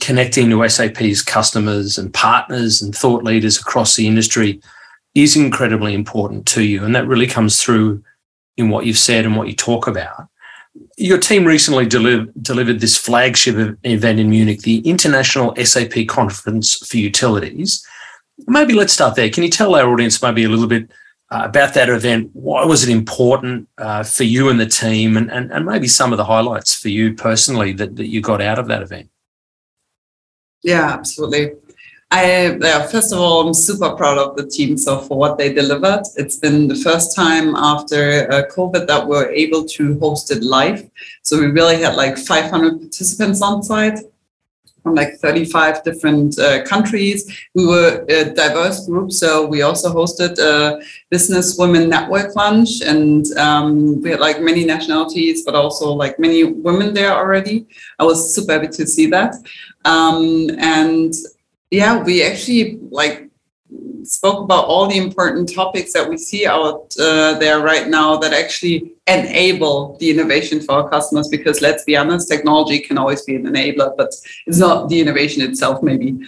connecting 0.00 0.50
to 0.50 0.68
SAP's 0.68 1.22
customers 1.22 1.96
and 1.96 2.12
partners 2.12 2.82
and 2.82 2.94
thought 2.94 3.24
leaders 3.24 3.58
across 3.58 3.96
the 3.96 4.06
industry 4.06 4.60
is 5.14 5.36
incredibly 5.36 5.94
important 5.94 6.44
to 6.46 6.62
you. 6.62 6.84
And 6.84 6.94
that 6.94 7.06
really 7.06 7.26
comes 7.26 7.62
through 7.62 8.02
in 8.56 8.68
what 8.68 8.84
you've 8.84 8.98
said 8.98 9.24
and 9.24 9.36
what 9.36 9.48
you 9.48 9.54
talk 9.54 9.86
about 9.86 10.28
your 10.96 11.18
team 11.18 11.44
recently 11.44 11.86
deli- 11.86 12.26
delivered 12.40 12.80
this 12.80 12.96
flagship 12.96 13.78
event 13.84 14.20
in 14.20 14.30
Munich, 14.30 14.60
the 14.62 14.78
International 14.78 15.54
SAP 15.62 16.06
Conference 16.08 16.76
for 16.86 16.96
Utilities. 16.96 17.86
Maybe 18.46 18.74
let's 18.74 18.92
start 18.92 19.14
there. 19.14 19.30
Can 19.30 19.42
you 19.42 19.50
tell 19.50 19.74
our 19.74 19.90
audience 19.90 20.22
maybe 20.22 20.44
a 20.44 20.48
little 20.48 20.66
bit 20.66 20.90
uh, 21.30 21.42
about 21.44 21.74
that 21.74 21.88
event? 21.88 22.30
Why 22.32 22.64
was 22.64 22.82
it 22.82 22.90
important 22.90 23.68
uh, 23.78 24.04
for 24.04 24.24
you 24.24 24.48
and 24.48 24.58
the 24.58 24.66
team, 24.66 25.16
and, 25.16 25.30
and, 25.30 25.52
and 25.52 25.66
maybe 25.66 25.88
some 25.88 26.12
of 26.12 26.16
the 26.16 26.24
highlights 26.24 26.74
for 26.74 26.88
you 26.88 27.14
personally 27.14 27.72
that, 27.72 27.96
that 27.96 28.06
you 28.06 28.20
got 28.20 28.40
out 28.40 28.58
of 28.58 28.68
that 28.68 28.82
event? 28.82 29.10
Yeah, 30.62 30.92
absolutely. 30.92 31.52
I 32.10 32.56
yeah, 32.60 32.86
first 32.86 33.12
of 33.12 33.18
all, 33.18 33.46
I'm 33.46 33.54
super 33.54 33.90
proud 33.96 34.16
of 34.16 34.36
the 34.36 34.46
team 34.46 34.76
so 34.76 35.00
for 35.00 35.18
what 35.18 35.38
they 35.38 35.52
delivered. 35.52 36.02
It's 36.16 36.36
been 36.36 36.68
the 36.68 36.76
first 36.76 37.16
time 37.16 37.56
after 37.56 38.30
uh, 38.30 38.42
COVID 38.54 38.86
that 38.86 39.06
we're 39.06 39.28
able 39.30 39.64
to 39.64 39.98
host 39.98 40.30
it 40.30 40.42
live. 40.42 40.88
So 41.22 41.40
we 41.40 41.46
really 41.46 41.82
had 41.82 41.96
like 41.96 42.16
500 42.16 42.80
participants 42.80 43.42
on 43.42 43.62
site, 43.64 43.98
from 44.86 44.94
like 44.94 45.14
35 45.14 45.82
different 45.82 46.38
uh, 46.38 46.62
countries. 46.62 47.28
We 47.54 47.66
were 47.66 48.04
a 48.08 48.32
diverse 48.32 48.86
group, 48.86 49.10
so 49.10 49.44
we 49.44 49.62
also 49.62 49.92
hosted 49.92 50.38
a 50.38 50.80
business 51.10 51.58
women 51.58 51.88
network 51.88 52.36
lunch, 52.36 52.82
and 52.82 53.26
um, 53.36 54.00
we 54.00 54.10
had 54.10 54.20
like 54.20 54.40
many 54.40 54.64
nationalities, 54.64 55.44
but 55.44 55.56
also 55.56 55.92
like 55.92 56.20
many 56.20 56.44
women 56.44 56.94
there 56.94 57.12
already. 57.12 57.66
I 57.98 58.04
was 58.04 58.32
super 58.32 58.52
happy 58.52 58.68
to 58.68 58.86
see 58.86 59.06
that, 59.06 59.34
um, 59.84 60.50
and 60.60 61.12
yeah, 61.70 62.02
we 62.02 62.22
actually 62.22 62.78
like 62.90 63.28
spoke 64.02 64.44
about 64.44 64.66
all 64.66 64.86
the 64.86 64.96
important 64.96 65.52
topics 65.52 65.92
that 65.92 66.08
we 66.08 66.16
see 66.16 66.46
out 66.46 66.94
uh, 66.98 67.34
there 67.38 67.60
right 67.60 67.88
now 67.88 68.16
that 68.16 68.32
actually 68.32 68.95
enable 69.08 69.96
the 69.98 70.10
innovation 70.10 70.60
for 70.60 70.72
our 70.72 70.90
customers 70.90 71.28
because 71.28 71.62
let's 71.62 71.84
be 71.84 71.96
honest 71.96 72.28
technology 72.28 72.80
can 72.80 72.98
always 72.98 73.22
be 73.22 73.36
an 73.36 73.44
enabler 73.44 73.96
but 73.96 74.12
it's 74.46 74.58
not 74.58 74.88
the 74.88 75.00
innovation 75.00 75.42
itself 75.42 75.80
maybe 75.80 76.18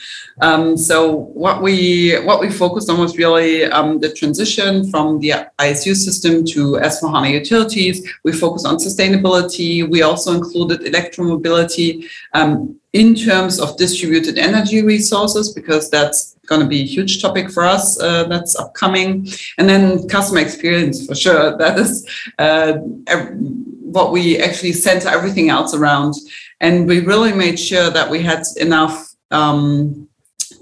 um, 0.42 0.76
so 0.76 1.10
what 1.44 1.60
we 1.60 2.14
what 2.20 2.40
we 2.40 2.48
focused 2.48 2.88
on 2.88 3.00
was 3.00 3.18
really 3.18 3.64
um, 3.64 3.98
the 3.98 4.12
transition 4.12 4.88
from 4.90 5.18
the 5.18 5.32
IS-U 5.60 5.94
system 5.94 6.44
to 6.44 6.78
S/4HANA 6.78 7.32
utilities 7.32 8.08
we 8.22 8.32
focused 8.32 8.66
on 8.66 8.76
sustainability 8.76 9.88
we 9.88 10.02
also 10.02 10.32
included 10.32 10.80
electromobility 10.82 12.08
um, 12.34 12.78
in 12.92 13.14
terms 13.14 13.60
of 13.60 13.76
distributed 13.76 14.38
energy 14.38 14.82
resources 14.82 15.52
because 15.52 15.90
that's 15.90 16.36
going 16.48 16.60
to 16.60 16.66
be 16.66 16.80
a 16.80 16.86
huge 16.86 17.20
topic 17.20 17.50
for 17.50 17.64
us 17.64 18.00
uh, 18.00 18.24
that's 18.24 18.56
upcoming. 18.56 19.28
And 19.58 19.68
then 19.68 20.08
customer 20.08 20.40
experience 20.40 21.06
for 21.06 21.14
sure. 21.14 21.56
That 21.58 21.78
is 21.78 22.08
uh, 22.38 22.67
what 22.76 24.12
we 24.12 24.38
actually 24.38 24.72
center 24.72 25.08
everything 25.08 25.48
else 25.48 25.74
around. 25.74 26.14
And 26.60 26.86
we 26.86 27.00
really 27.00 27.32
made 27.32 27.58
sure 27.58 27.90
that 27.90 28.10
we 28.10 28.22
had 28.22 28.42
enough 28.56 29.14
um, 29.30 30.08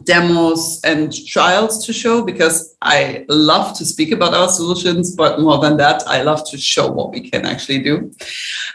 demos 0.05 0.81
and 0.85 1.13
trials 1.27 1.85
to 1.85 1.93
show 1.93 2.23
because 2.23 2.77
I 2.81 3.25
love 3.29 3.77
to 3.79 3.85
speak 3.85 4.13
about 4.13 4.35
our 4.35 4.49
solutions, 4.49 5.15
but 5.15 5.41
more 5.41 5.59
than 5.59 5.77
that, 5.79 6.03
I 6.07 6.23
love 6.23 6.49
to 6.51 6.59
show 6.59 6.91
what 6.91 7.11
we 7.11 7.29
can 7.29 7.45
actually 7.45 7.81
do. 7.81 8.13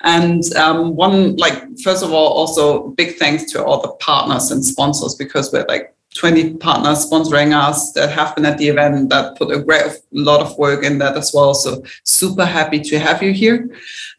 And 0.04 0.44
um, 0.56 0.96
one, 0.96 1.38
like, 1.38 1.64
first 1.80 2.04
of 2.04 2.12
all, 2.12 2.34
also 2.34 2.90
big 2.90 3.18
thanks 3.18 3.52
to 3.54 3.64
all 3.64 3.82
the 3.82 3.94
partners 4.06 4.52
and 4.52 4.64
sponsors 4.64 5.16
because 5.16 5.52
we're 5.52 5.66
like 5.68 5.96
20 6.16 6.56
partners 6.56 7.10
sponsoring 7.10 7.56
us 7.56 7.94
that 7.94 8.12
have 8.12 8.36
been 8.36 8.46
at 8.46 8.58
the 8.58 8.68
event 8.68 9.10
that 9.10 9.38
put 9.38 9.52
a 9.52 9.62
great 9.62 9.84
lot 10.12 10.42
of 10.42 10.58
work 10.58 10.84
in 10.84 10.98
that 10.98 11.16
as 11.16 11.32
well. 11.34 11.54
So 11.54 11.84
super 12.04 12.46
happy 12.46 12.82
to 12.82 13.00
have 13.00 13.24
you 13.24 13.32
here. 13.32 13.70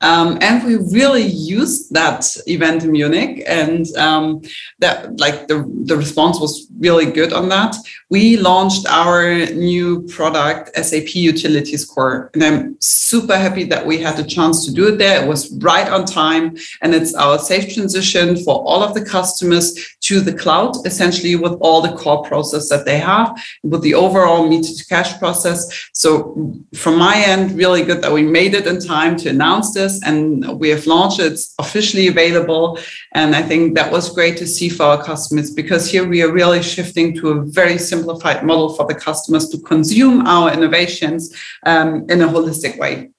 Um, 0.03 0.39
and 0.41 0.65
we 0.65 0.77
really 0.77 1.23
used 1.23 1.93
that 1.95 2.37
event 2.47 2.83
in 2.83 2.91
Munich 2.91 3.45
and 3.47 3.87
um, 3.97 4.43
that 4.81 5.19
like 5.21 5.47
the, 5.47 5.65
the 5.85 5.97
response 5.97 6.41
was 6.41 6.67
really 6.79 7.07
good 7.07 7.33
on 7.33 7.49
that. 7.51 7.77
We 8.11 8.37
launched 8.37 8.87
our 8.89 9.47
new 9.47 10.03
product, 10.09 10.77
SAP 10.77 11.15
Utilities 11.15 11.85
Core. 11.85 12.31
And 12.35 12.43
I'm 12.43 12.77
super 12.81 13.39
happy 13.39 13.65
that 13.65 13.87
we 13.87 13.99
had 13.99 14.17
the 14.17 14.25
chance 14.25 14.67
to 14.67 14.73
do 14.73 14.89
it 14.89 14.99
there. 14.99 15.25
It 15.25 15.29
was 15.29 15.53
right 15.63 15.89
on 15.89 16.05
time. 16.05 16.57
And 16.83 16.95
it's 16.95 17.15
our 17.15 17.39
safe 17.39 17.73
transition 17.73 18.37
for 18.37 18.57
all 18.65 18.83
of 18.83 18.95
the 18.95 19.05
customers 19.05 19.97
to 20.01 20.21
the 20.21 20.35
cloud, 20.35 20.85
essentially 20.85 21.37
with 21.37 21.53
all 21.61 21.81
the 21.81 21.97
core 21.97 22.25
process 22.25 22.69
that 22.69 22.85
they 22.85 22.99
have, 22.99 23.41
with 23.63 23.83
the 23.83 23.95
overall 23.95 24.49
meter 24.49 24.75
to 24.75 24.87
cash 24.87 25.19
process. 25.19 25.89
So 25.93 26.59
from 26.75 26.99
my 26.99 27.17
end, 27.17 27.53
really 27.53 27.85
good 27.85 28.03
that 28.03 28.13
we 28.13 28.23
made 28.23 28.55
it 28.55 28.67
in 28.67 28.81
time 28.81 29.17
to 29.19 29.29
announce 29.29 29.73
this 29.73 29.92
and 30.03 30.59
we 30.59 30.69
have 30.71 30.87
launched 30.87 31.21
it. 31.21 31.33
It's 31.33 31.55
officially 31.59 32.09
available. 32.09 32.79
And 33.13 33.35
I 33.35 33.43
think 33.43 33.75
that 33.75 33.91
was 33.91 34.15
great 34.15 34.37
to 34.39 34.47
see 34.47 34.69
for 34.69 34.85
our 34.85 35.03
customers 35.03 35.51
because 35.51 35.91
here 35.91 36.07
we 36.07 36.23
are 36.23 36.33
really 36.33 36.63
shifting 36.63 37.15
to 37.17 37.31
a 37.31 37.43
very 37.43 37.79
simplified 37.79 38.45
model 38.45 38.75
for 38.75 38.87
the 38.87 38.95
customers 38.95 39.49
to 39.51 39.59
consume 39.59 40.27
our 40.27 40.53
innovations 40.53 41.35
um, 41.67 42.07
in 42.09 42.23
a 42.23 42.29
holistic 42.29 42.79
way. 42.79 43.11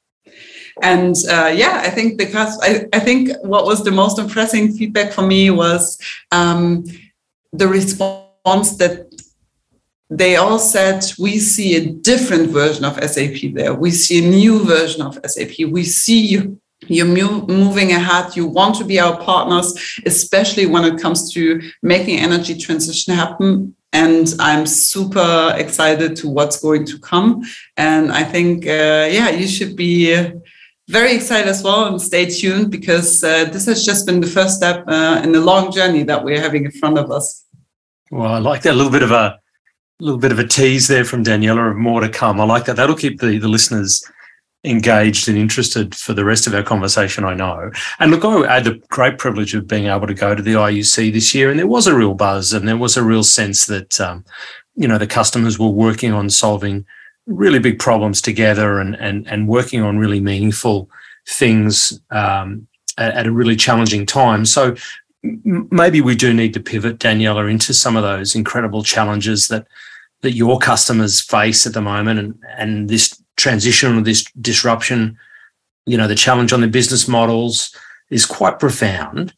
And 0.82 1.16
uh, 1.30 1.52
yeah, 1.56 1.82
I 1.84 1.90
think 1.90 2.18
the 2.18 2.26
I, 2.64 2.88
I, 2.98 3.00
think 3.00 3.30
what 3.44 3.66
was 3.66 3.84
the 3.84 3.92
most 3.92 4.18
impressive 4.18 4.76
feedback 4.76 5.14
for 5.14 5.22
me 5.22 5.52
was 5.52 6.00
um, 6.32 6.84
the 7.52 7.68
response 7.68 8.78
that 8.78 9.08
they 10.10 10.36
all 10.36 10.60
said 10.60 11.04
we 11.18 11.40
see 11.40 11.76
a 11.76 11.86
different 11.86 12.50
version 12.50 12.86
of 12.86 13.02
SAP 13.04 13.54
there. 13.54 13.74
We 13.74 13.92
see 13.92 14.24
a 14.24 14.30
new 14.30 14.64
version 14.64 15.02
of 15.02 15.20
SAP. 15.26 15.68
We 15.70 15.84
see 15.84 16.20
you 16.20 16.60
you're 16.88 17.06
moving 17.06 17.92
ahead 17.92 18.36
you 18.36 18.46
want 18.46 18.76
to 18.76 18.86
be 18.86 19.00
our 19.00 19.18
partners 19.22 19.74
especially 20.06 20.66
when 20.66 20.84
it 20.84 21.00
comes 21.00 21.32
to 21.34 21.62
making 21.82 22.20
energy 22.20 22.58
transition 22.58 23.14
happen 23.14 23.76
and 23.92 24.36
i'm 24.40 24.66
super 24.66 25.54
excited 25.58 26.16
to 26.16 26.28
what's 26.28 26.60
going 26.60 26.86
to 26.86 26.98
come 27.00 27.44
and 27.78 28.12
i 28.12 28.24
think 28.24 28.66
uh, 28.66 29.08
yeah 29.12 29.30
you 29.30 29.48
should 29.48 29.76
be 29.76 30.14
very 30.90 31.16
excited 31.16 31.48
as 31.48 31.64
well 31.64 31.86
and 31.86 32.02
stay 32.02 32.26
tuned 32.26 32.70
because 32.70 33.24
uh, 33.24 33.46
this 33.46 33.66
has 33.66 33.86
just 33.86 34.06
been 34.06 34.20
the 34.20 34.28
first 34.28 34.58
step 34.58 34.84
uh, 34.88 35.22
in 35.24 35.32
the 35.32 35.40
long 35.40 35.72
journey 35.72 36.04
that 36.04 36.24
we're 36.24 36.42
having 36.42 36.66
in 36.66 36.72
front 36.72 36.98
of 36.98 37.12
us 37.12 37.46
well 38.12 38.34
i 38.34 38.40
like 38.40 38.62
that 38.62 38.76
little 38.76 38.92
bit 38.92 39.04
of 39.04 39.12
a 39.12 39.40
a 40.00 40.04
little 40.04 40.20
bit 40.20 40.32
of 40.32 40.40
a 40.40 40.48
tease 40.48 40.88
there 40.88 41.06
from 41.06 41.24
Daniela 41.24 41.72
of 41.72 41.78
more 41.78 42.02
to 42.02 42.10
come. 42.10 42.42
I 42.42 42.46
like 42.46 42.66
that. 42.66 42.76
That'll 42.76 42.96
keep 42.96 43.22
the, 43.22 43.38
the 43.38 43.48
listeners 43.48 44.04
engaged 44.64 45.28
and 45.28 45.38
interested 45.38 45.94
for 45.94 46.14
the 46.14 46.24
rest 46.24 46.48
of 46.48 46.54
our 46.54 46.64
conversation, 46.64 47.26
I 47.26 47.34
know. 47.34 47.72
And 48.00 48.12
look, 48.12 48.24
I 48.24 48.56
had 48.56 48.64
the 48.64 48.82
great 48.90 49.18
privilege 49.18 49.54
of 49.54 49.68
being 49.68 49.88
able 49.88 50.08
to 50.08 50.14
go 50.14 50.36
to 50.36 50.42
the 50.42 50.54
IUC 50.54 51.12
this 51.12 51.36
year, 51.36 51.50
and 51.50 51.60
there 51.60 51.68
was 51.68 51.88
a 51.88 51.96
real 51.96 52.14
buzz 52.14 52.54
and 52.54 52.68
there 52.68 52.78
was 52.78 52.96
a 52.96 53.04
real 53.04 53.24
sense 53.24 53.66
that, 53.66 54.00
um, 54.00 54.24
you 54.76 54.88
know, 54.88 54.98
the 54.98 55.08
customers 55.08 55.60
were 55.60 55.70
working 55.70 56.14
on 56.14 56.30
solving 56.30 56.86
really 57.26 57.60
big 57.60 57.80
problems 57.80 58.22
together 58.22 58.80
and, 58.80 58.96
and, 58.96 59.28
and 59.28 59.48
working 59.48 59.82
on 59.82 59.98
really 59.98 60.20
meaningful 60.20 60.90
things 61.28 62.00
um, 62.12 62.68
at, 62.98 63.14
at 63.16 63.28
a 63.28 63.32
really 63.32 63.56
challenging 63.56 64.06
time. 64.06 64.46
So 64.46 64.76
maybe 65.24 66.02
we 66.02 66.16
do 66.16 66.34
need 66.34 66.54
to 66.54 66.60
pivot, 66.60 67.00
Daniela, 67.00 67.50
into 67.50 67.74
some 67.74 67.96
of 67.96 68.04
those 68.04 68.36
incredible 68.36 68.84
challenges 68.84 69.48
that 69.50 69.68
that 70.22 70.32
your 70.32 70.58
customers 70.58 71.20
face 71.20 71.68
at 71.68 71.74
the 71.74 71.82
moment 71.82 72.18
and, 72.18 72.40
and 72.58 72.90
this 72.90 73.22
transition 73.38 73.98
or 73.98 74.02
this 74.02 74.24
disruption, 74.40 75.18
you 75.86 75.98
know, 75.98 76.08
the 76.08 76.16
challenge 76.16 76.54
on 76.54 76.62
the 76.62 76.68
business 76.68 77.08
models 77.08 77.76
is 78.10 78.26
quite 78.26 78.60
profound. 78.60 79.34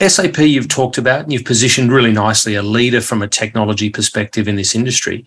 SAP, 0.00 0.38
you've 0.38 0.68
talked 0.68 0.98
about, 0.98 1.20
and 1.20 1.32
you've 1.32 1.44
positioned 1.44 1.92
really 1.92 2.12
nicely 2.12 2.54
a 2.54 2.62
leader 2.62 3.00
from 3.00 3.22
a 3.22 3.28
technology 3.28 3.90
perspective 3.90 4.48
in 4.48 4.56
this 4.56 4.74
industry. 4.74 5.24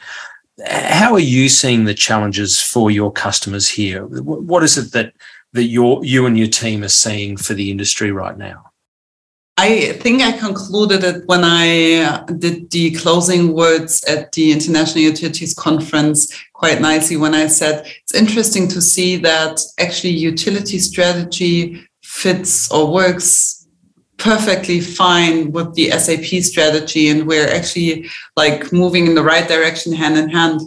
How 0.65 1.13
are 1.13 1.19
you 1.19 1.49
seeing 1.49 1.85
the 1.85 1.93
challenges 1.93 2.61
for 2.61 2.91
your 2.91 3.11
customers 3.11 3.69
here? 3.69 4.05
What 4.05 4.63
is 4.63 4.77
it 4.77 4.91
that 4.93 5.13
that 5.53 5.65
your 5.65 6.03
you 6.03 6.25
and 6.25 6.37
your 6.37 6.47
team 6.47 6.83
are 6.83 6.89
seeing 6.89 7.37
for 7.37 7.53
the 7.53 7.71
industry 7.71 8.11
right 8.11 8.37
now? 8.37 8.66
I 9.59 9.93
think 9.93 10.21
I 10.21 10.37
concluded 10.37 11.03
it 11.03 11.23
when 11.25 11.43
I 11.43 11.95
uh, 12.03 12.25
did 12.25 12.69
the 12.69 12.91
closing 12.91 13.53
words 13.53 14.03
at 14.03 14.31
the 14.33 14.51
International 14.51 15.03
Utilities 15.03 15.55
Conference 15.55 16.31
quite 16.53 16.79
nicely 16.79 17.17
when 17.17 17.33
I 17.33 17.47
said 17.47 17.87
it's 18.03 18.13
interesting 18.13 18.67
to 18.67 18.81
see 18.81 19.17
that 19.17 19.59
actually 19.79 20.11
utility 20.11 20.77
strategy 20.77 21.87
fits 22.03 22.71
or 22.71 22.93
works 22.93 23.56
perfectly 24.17 24.81
fine 24.81 25.51
with 25.51 25.73
the 25.75 25.89
SAP 25.91 26.41
strategy 26.43 27.09
and 27.09 27.27
we're 27.27 27.47
actually 27.47 28.09
like 28.35 28.73
moving 28.73 29.05
in 29.05 29.15
the 29.15 29.23
right 29.23 29.47
direction 29.47 29.93
hand 29.93 30.17
in 30.17 30.29
hand 30.29 30.59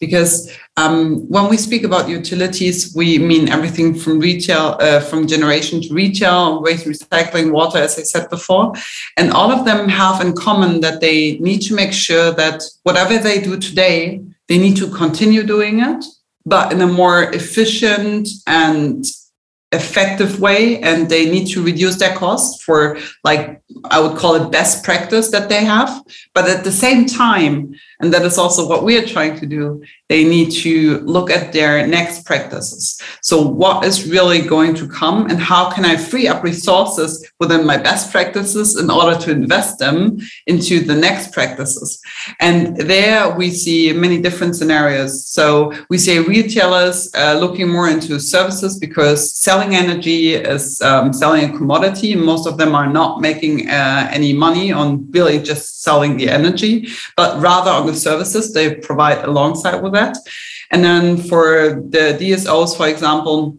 because 0.00 0.54
um, 0.76 1.26
when 1.28 1.48
we 1.48 1.56
speak 1.56 1.82
about 1.82 2.08
utilities, 2.08 2.94
we 2.94 3.18
mean 3.18 3.48
everything 3.48 3.94
from 3.94 4.20
retail, 4.20 4.76
uh, 4.80 5.00
from 5.00 5.26
generation 5.26 5.82
to 5.82 5.92
retail, 5.92 6.62
waste 6.62 6.86
recycling, 6.86 7.50
water, 7.50 7.78
as 7.78 7.98
I 7.98 8.02
said 8.02 8.30
before. 8.30 8.72
And 9.16 9.32
all 9.32 9.50
of 9.50 9.64
them 9.64 9.88
have 9.88 10.20
in 10.20 10.34
common 10.34 10.80
that 10.82 11.00
they 11.00 11.38
need 11.38 11.62
to 11.62 11.74
make 11.74 11.92
sure 11.92 12.30
that 12.32 12.62
whatever 12.84 13.18
they 13.18 13.40
do 13.40 13.58
today, 13.58 14.22
they 14.46 14.58
need 14.58 14.76
to 14.76 14.88
continue 14.88 15.42
doing 15.42 15.80
it, 15.80 16.04
but 16.46 16.72
in 16.72 16.80
a 16.80 16.86
more 16.86 17.24
efficient 17.32 18.28
and 18.46 19.04
effective 19.72 20.40
way 20.40 20.80
and 20.80 21.10
they 21.10 21.30
need 21.30 21.46
to 21.46 21.62
reduce 21.62 21.98
their 21.98 22.16
costs 22.16 22.62
for 22.62 22.96
like 23.22 23.60
i 23.90 24.00
would 24.00 24.16
call 24.16 24.34
it 24.34 24.50
best 24.50 24.82
practice 24.82 25.30
that 25.30 25.50
they 25.50 25.62
have. 25.64 26.02
But 26.34 26.48
at 26.48 26.64
the 26.64 26.72
same 26.72 27.04
time 27.04 27.74
And 28.00 28.14
that 28.14 28.22
is 28.22 28.38
also 28.38 28.68
what 28.68 28.84
we 28.84 28.96
are 28.96 29.06
trying 29.06 29.36
to 29.40 29.46
do. 29.46 29.82
They 30.08 30.22
need 30.24 30.52
to 30.62 31.00
look 31.00 31.30
at 31.30 31.52
their 31.52 31.84
next 31.86 32.24
practices. 32.24 33.00
So, 33.22 33.42
what 33.42 33.84
is 33.84 34.08
really 34.08 34.40
going 34.40 34.74
to 34.76 34.86
come, 34.86 35.26
and 35.28 35.40
how 35.40 35.70
can 35.70 35.84
I 35.84 35.96
free 35.96 36.28
up 36.28 36.44
resources 36.44 37.28
within 37.40 37.66
my 37.66 37.76
best 37.76 38.12
practices 38.12 38.78
in 38.78 38.88
order 38.88 39.18
to 39.18 39.32
invest 39.32 39.80
them 39.80 40.18
into 40.46 40.80
the 40.80 40.94
next 40.94 41.32
practices? 41.32 42.00
And 42.38 42.76
there 42.76 43.36
we 43.36 43.50
see 43.50 43.92
many 43.92 44.22
different 44.22 44.54
scenarios. 44.54 45.26
So, 45.26 45.72
we 45.90 45.98
see 45.98 46.20
retailers 46.20 47.10
uh, 47.14 47.36
looking 47.40 47.68
more 47.68 47.88
into 47.88 48.20
services 48.20 48.78
because 48.78 49.34
selling 49.34 49.74
energy 49.74 50.34
is 50.34 50.80
um, 50.82 51.12
selling 51.12 51.50
a 51.50 51.56
commodity. 51.56 52.14
Most 52.14 52.46
of 52.46 52.58
them 52.58 52.76
are 52.76 52.86
not 52.86 53.20
making 53.20 53.68
uh, 53.68 54.08
any 54.12 54.32
money 54.32 54.70
on 54.70 55.10
really 55.10 55.40
just 55.40 55.82
selling 55.82 56.16
the 56.16 56.28
energy, 56.28 56.88
but 57.16 57.40
rather 57.40 57.87
services 57.96 58.52
they 58.52 58.74
provide 58.76 59.24
alongside 59.24 59.82
with 59.82 59.92
that. 59.92 60.16
And 60.70 60.84
then 60.84 61.16
for 61.16 61.82
the 61.88 62.16
DSOs, 62.20 62.76
for 62.76 62.88
example, 62.88 63.56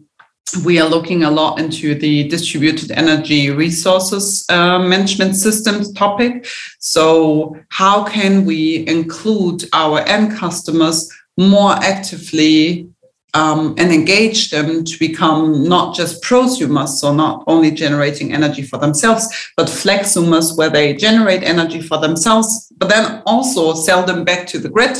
we 0.64 0.80
are 0.80 0.88
looking 0.88 1.22
a 1.22 1.30
lot 1.30 1.60
into 1.60 1.94
the 1.94 2.28
distributed 2.28 2.90
energy 2.90 3.50
resources 3.50 4.44
uh, 4.48 4.78
management 4.78 5.36
systems 5.36 5.92
topic. 5.92 6.46
So, 6.80 7.56
how 7.68 8.04
can 8.04 8.44
we 8.44 8.86
include 8.88 9.64
our 9.72 10.00
end 10.00 10.36
customers 10.36 11.08
more 11.36 11.72
actively 11.72 12.88
um, 13.34 13.74
and 13.78 13.92
engage 13.92 14.50
them 14.50 14.84
to 14.84 14.98
become 14.98 15.64
not 15.68 15.94
just 15.94 16.22
prosumers, 16.22 16.88
so 16.88 17.12
not 17.12 17.44
only 17.46 17.70
generating 17.70 18.32
energy 18.32 18.62
for 18.62 18.78
themselves, 18.78 19.28
but 19.56 19.66
flexumers, 19.66 20.56
where 20.56 20.70
they 20.70 20.94
generate 20.94 21.42
energy 21.42 21.80
for 21.80 21.98
themselves, 21.98 22.72
but 22.76 22.88
then 22.88 23.22
also 23.26 23.74
sell 23.74 24.04
them 24.04 24.24
back 24.24 24.46
to 24.48 24.58
the 24.58 24.68
grid. 24.68 24.98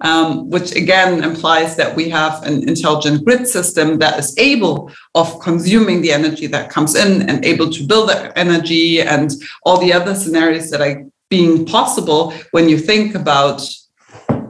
Um, 0.00 0.48
which 0.48 0.76
again 0.76 1.24
implies 1.24 1.74
that 1.74 1.96
we 1.96 2.08
have 2.10 2.40
an 2.44 2.68
intelligent 2.68 3.24
grid 3.24 3.48
system 3.48 3.98
that 3.98 4.16
is 4.16 4.32
able 4.38 4.92
of 5.16 5.40
consuming 5.40 6.02
the 6.02 6.12
energy 6.12 6.46
that 6.46 6.70
comes 6.70 6.94
in 6.94 7.28
and 7.28 7.44
able 7.44 7.68
to 7.72 7.84
build 7.84 8.08
that 8.08 8.32
energy 8.38 9.00
and 9.02 9.32
all 9.64 9.80
the 9.80 9.92
other 9.92 10.14
scenarios 10.14 10.70
that 10.70 10.80
are 10.80 11.04
being 11.30 11.66
possible 11.66 12.32
when 12.52 12.68
you 12.68 12.78
think 12.78 13.16
about 13.16 13.60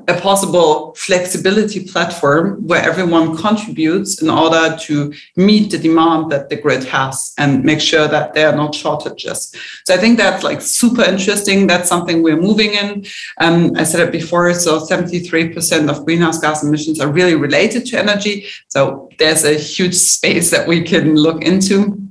a 0.09 0.19
possible 0.21 0.95
flexibility 0.95 1.85
platform 1.85 2.67
where 2.67 2.83
everyone 2.83 3.37
contributes 3.37 4.23
in 4.23 4.31
order 4.31 4.77
to 4.81 5.13
meet 5.37 5.71
the 5.71 5.79
demand 5.79 6.33
that 6.33 6.49
the 6.49 6.57
grid 6.57 6.83
has 6.85 7.35
and 7.37 7.63
make 7.63 7.81
sure 7.81 8.09
that 8.09 8.33
there 8.33 8.49
are 8.49 8.57
not 8.57 8.75
shortages. 8.75 9.55
So 9.85 9.95
I 9.95 9.99
think 9.99 10.17
that's 10.17 10.43
like 10.43 10.63
super 10.63 11.03
interesting. 11.03 11.67
That's 11.67 11.91
something 11.91 12.23
we're 12.23 12.41
moving 12.41 12.73
in. 12.73 13.05
Um, 13.37 13.73
I 13.77 13.85
said 13.85 14.01
it 14.01 14.11
before. 14.11 14.53
So 14.55 14.81
73% 14.81 15.91
of 15.91 16.05
greenhouse 16.07 16.39
gas 16.39 16.63
emissions 16.63 17.01
are 17.01 17.13
really 17.13 17.35
related 17.35 17.85
to 17.87 17.99
energy. 17.99 18.47
So 18.69 19.11
there's 19.19 19.45
a 19.45 19.55
huge 19.55 19.95
space 19.95 20.51
that 20.51 20.67
we 20.67 20.83
can 20.83 21.17
look 21.17 21.43
into. 21.43 22.08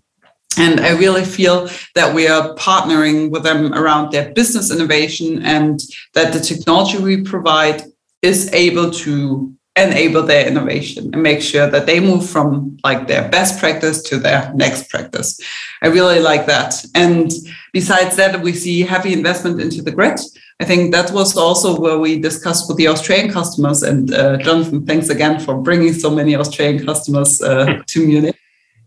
And 0.57 0.79
I 0.79 0.97
really 0.97 1.23
feel 1.23 1.69
that 1.93 2.15
we 2.15 2.27
are 2.27 2.55
partnering 2.55 3.29
with 3.29 3.43
them 3.43 3.73
around 3.73 4.11
their 4.11 4.33
business 4.33 4.71
innovation 4.71 5.43
and 5.43 5.79
that 6.13 6.33
the 6.33 6.39
technology 6.39 6.97
we 6.97 7.21
provide 7.21 7.83
is 8.21 8.51
able 8.53 8.89
to 8.91 9.53
enable 9.77 10.23
their 10.23 10.47
innovation 10.47 11.11
and 11.13 11.21
make 11.21 11.41
sure 11.41 11.69
that 11.69 11.85
they 11.85 11.99
move 11.99 12.27
from 12.27 12.77
like 12.83 13.07
their 13.07 13.29
best 13.29 13.59
practice 13.59 14.01
to 14.01 14.17
their 14.17 14.51
next 14.55 14.89
practice. 14.89 15.39
I 15.83 15.87
really 15.87 16.19
like 16.19 16.47
that. 16.47 16.83
And 16.95 17.31
besides 17.73 18.15
that, 18.15 18.41
we 18.41 18.53
see 18.53 18.81
heavy 18.81 19.13
investment 19.13 19.61
into 19.61 19.81
the 19.83 19.91
grid. 19.91 20.19
I 20.59 20.65
think 20.65 20.91
that 20.93 21.11
was 21.11 21.37
also 21.37 21.79
where 21.79 21.99
we 21.99 22.19
discussed 22.19 22.67
with 22.67 22.77
the 22.77 22.87
Australian 22.87 23.31
customers. 23.31 23.83
And 23.83 24.11
uh, 24.11 24.37
Jonathan, 24.37 24.85
thanks 24.85 25.09
again 25.09 25.39
for 25.39 25.61
bringing 25.61 25.93
so 25.93 26.09
many 26.09 26.35
Australian 26.35 26.83
customers 26.83 27.41
uh, 27.41 27.79
to 27.85 28.07
Munich. 28.07 28.35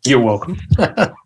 You're 0.04 0.20
welcome. 0.20 0.58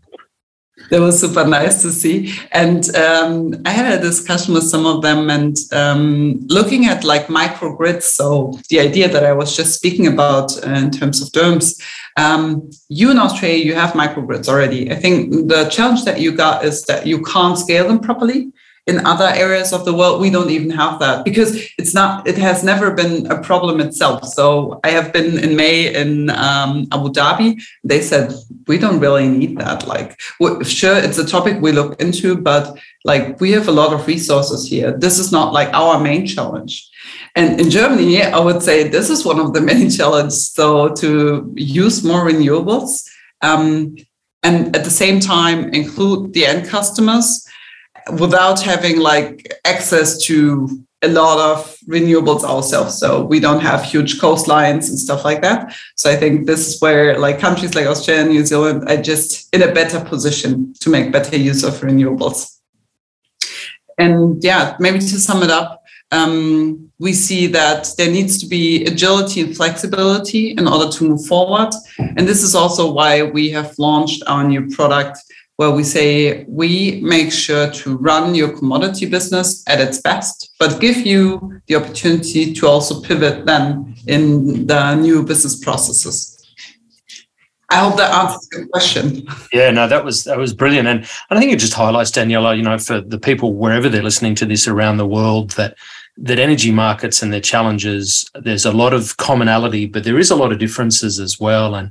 that 0.90 1.00
was 1.00 1.20
super 1.20 1.44
nice 1.44 1.82
to 1.82 1.90
see. 1.90 2.34
And 2.52 2.94
um, 2.96 3.54
I 3.64 3.70
had 3.70 3.98
a 3.98 4.02
discussion 4.02 4.54
with 4.54 4.64
some 4.64 4.86
of 4.86 5.02
them 5.02 5.30
and 5.30 5.56
um, 5.72 6.40
looking 6.46 6.86
at 6.86 7.04
like 7.04 7.26
microgrids. 7.26 8.02
So 8.02 8.58
the 8.68 8.80
idea 8.80 9.08
that 9.08 9.24
I 9.24 9.32
was 9.32 9.56
just 9.56 9.74
speaking 9.74 10.06
about 10.06 10.56
uh, 10.66 10.70
in 10.70 10.90
terms 10.90 11.22
of 11.22 11.32
terms, 11.32 11.80
um, 12.16 12.70
you 12.88 13.10
in 13.10 13.18
Australia, 13.18 13.64
you 13.64 13.74
have 13.74 13.92
microgrids 13.92 14.48
already. 14.48 14.90
I 14.90 14.96
think 14.96 15.48
the 15.48 15.68
challenge 15.68 16.04
that 16.04 16.20
you 16.20 16.32
got 16.32 16.64
is 16.64 16.84
that 16.84 17.06
you 17.06 17.22
can't 17.22 17.58
scale 17.58 17.88
them 17.88 18.00
properly 18.00 18.52
in 18.86 19.04
other 19.06 19.28
areas 19.28 19.72
of 19.72 19.84
the 19.86 19.94
world 19.94 20.20
we 20.20 20.28
don't 20.28 20.50
even 20.50 20.68
have 20.68 20.98
that 20.98 21.24
because 21.24 21.56
it's 21.78 21.94
not 21.94 22.26
it 22.28 22.36
has 22.36 22.62
never 22.62 22.90
been 22.90 23.26
a 23.30 23.40
problem 23.40 23.80
itself. 23.80 24.24
So 24.26 24.80
i 24.84 24.90
have 24.90 25.12
been 25.12 25.38
in 25.38 25.56
may 25.56 25.94
in 25.94 26.30
um, 26.30 26.86
abu 26.92 27.08
dhabi. 27.08 27.60
They 27.82 28.02
said 28.02 28.34
we 28.66 28.78
don't 28.78 29.00
really 29.00 29.28
need 29.28 29.58
that. 29.58 29.86
Like 29.86 30.20
sure 30.62 30.96
it's 30.96 31.18
a 31.18 31.26
topic 31.26 31.60
we 31.60 31.72
look 31.72 32.00
into 32.00 32.36
but 32.36 32.76
like 33.04 33.40
we 33.40 33.52
have 33.52 33.68
a 33.68 33.72
lot 33.72 33.92
of 33.94 34.06
resources 34.06 34.68
here. 34.68 34.92
This 34.96 35.18
is 35.18 35.32
not 35.32 35.52
like 35.52 35.70
our 35.72 35.98
main 36.00 36.26
challenge. 36.26 36.90
And 37.36 37.60
in 37.60 37.68
germany 37.68 38.22
i 38.22 38.38
would 38.38 38.62
say 38.62 38.88
this 38.88 39.10
is 39.10 39.24
one 39.24 39.40
of 39.40 39.52
the 39.54 39.60
many 39.70 39.90
challenges 39.90 40.52
so 40.58 40.94
to 41.00 41.52
use 41.56 42.04
more 42.04 42.24
renewables 42.24 42.90
um, 43.42 43.96
and 44.44 44.74
at 44.76 44.84
the 44.84 44.96
same 45.02 45.18
time 45.18 45.74
include 45.74 46.32
the 46.32 46.46
end 46.46 46.68
customers 46.68 47.44
without 48.12 48.60
having 48.60 49.00
like 49.00 49.52
access 49.64 50.18
to 50.26 50.84
a 51.02 51.08
lot 51.08 51.38
of 51.38 51.76
renewables 51.88 52.42
ourselves. 52.44 52.98
So 52.98 53.24
we 53.24 53.38
don't 53.38 53.60
have 53.60 53.84
huge 53.84 54.18
coastlines 54.18 54.88
and 54.88 54.98
stuff 54.98 55.24
like 55.24 55.42
that. 55.42 55.74
So 55.96 56.10
I 56.10 56.16
think 56.16 56.46
this 56.46 56.66
is 56.66 56.80
where 56.80 57.18
like 57.18 57.38
countries 57.38 57.74
like 57.74 57.86
Australia 57.86 58.22
and 58.22 58.32
New 58.32 58.44
Zealand 58.44 58.88
are 58.88 59.02
just 59.02 59.54
in 59.54 59.62
a 59.62 59.72
better 59.72 60.00
position 60.00 60.72
to 60.80 60.90
make 60.90 61.12
better 61.12 61.36
use 61.36 61.62
of 61.62 61.74
renewables. 61.74 62.58
And 63.98 64.42
yeah, 64.42 64.76
maybe 64.80 64.98
to 64.98 65.20
sum 65.20 65.42
it 65.42 65.50
up, 65.50 65.82
um, 66.10 66.90
we 66.98 67.12
see 67.12 67.46
that 67.48 67.90
there 67.98 68.10
needs 68.10 68.38
to 68.38 68.46
be 68.46 68.84
agility 68.84 69.40
and 69.40 69.56
flexibility 69.56 70.52
in 70.52 70.66
order 70.66 70.90
to 70.90 71.08
move 71.08 71.26
forward. 71.26 71.70
And 71.98 72.26
this 72.26 72.42
is 72.42 72.54
also 72.54 72.92
why 72.92 73.22
we 73.22 73.50
have 73.50 73.78
launched 73.78 74.22
our 74.26 74.44
new 74.44 74.68
product 74.70 75.18
where 75.56 75.70
we 75.70 75.84
say 75.84 76.44
we 76.48 77.00
make 77.02 77.30
sure 77.30 77.70
to 77.70 77.96
run 77.98 78.34
your 78.34 78.56
commodity 78.56 79.06
business 79.06 79.62
at 79.68 79.80
its 79.80 80.00
best, 80.00 80.52
but 80.58 80.80
give 80.80 80.98
you 81.06 81.60
the 81.68 81.76
opportunity 81.76 82.52
to 82.52 82.66
also 82.66 83.00
pivot 83.00 83.46
then 83.46 83.94
in 84.06 84.66
the 84.66 84.94
new 84.96 85.22
business 85.22 85.62
processes. 85.62 86.30
I 87.70 87.76
hope 87.76 87.96
that 87.96 88.12
answers 88.12 88.48
your 88.52 88.66
question. 88.68 89.26
Yeah, 89.52 89.70
no, 89.70 89.88
that 89.88 90.04
was 90.04 90.24
that 90.24 90.38
was 90.38 90.52
brilliant, 90.52 90.86
and 90.86 91.06
I 91.30 91.40
think 91.40 91.52
it 91.52 91.58
just 91.58 91.72
highlights 91.72 92.10
Daniela. 92.10 92.56
You 92.56 92.62
know, 92.62 92.78
for 92.78 93.00
the 93.00 93.18
people 93.18 93.54
wherever 93.54 93.88
they're 93.88 94.02
listening 94.02 94.34
to 94.36 94.46
this 94.46 94.68
around 94.68 94.98
the 94.98 95.06
world, 95.06 95.52
that 95.52 95.76
that 96.18 96.38
energy 96.38 96.70
markets 96.70 97.22
and 97.22 97.32
their 97.32 97.40
challenges, 97.40 98.30
there's 98.34 98.64
a 98.64 98.70
lot 98.70 98.92
of 98.92 99.16
commonality, 99.16 99.86
but 99.86 100.04
there 100.04 100.18
is 100.18 100.30
a 100.30 100.36
lot 100.36 100.52
of 100.52 100.58
differences 100.58 101.18
as 101.18 101.40
well, 101.40 101.74
and 101.74 101.90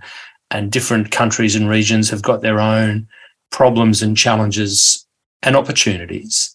and 0.52 0.72
different 0.72 1.12
countries 1.12 1.56
and 1.56 1.68
regions 1.68 2.10
have 2.10 2.22
got 2.22 2.42
their 2.42 2.62
own 2.62 3.08
problems 3.54 4.02
and 4.02 4.18
challenges 4.18 5.08
and 5.44 5.56
opportunities. 5.56 6.54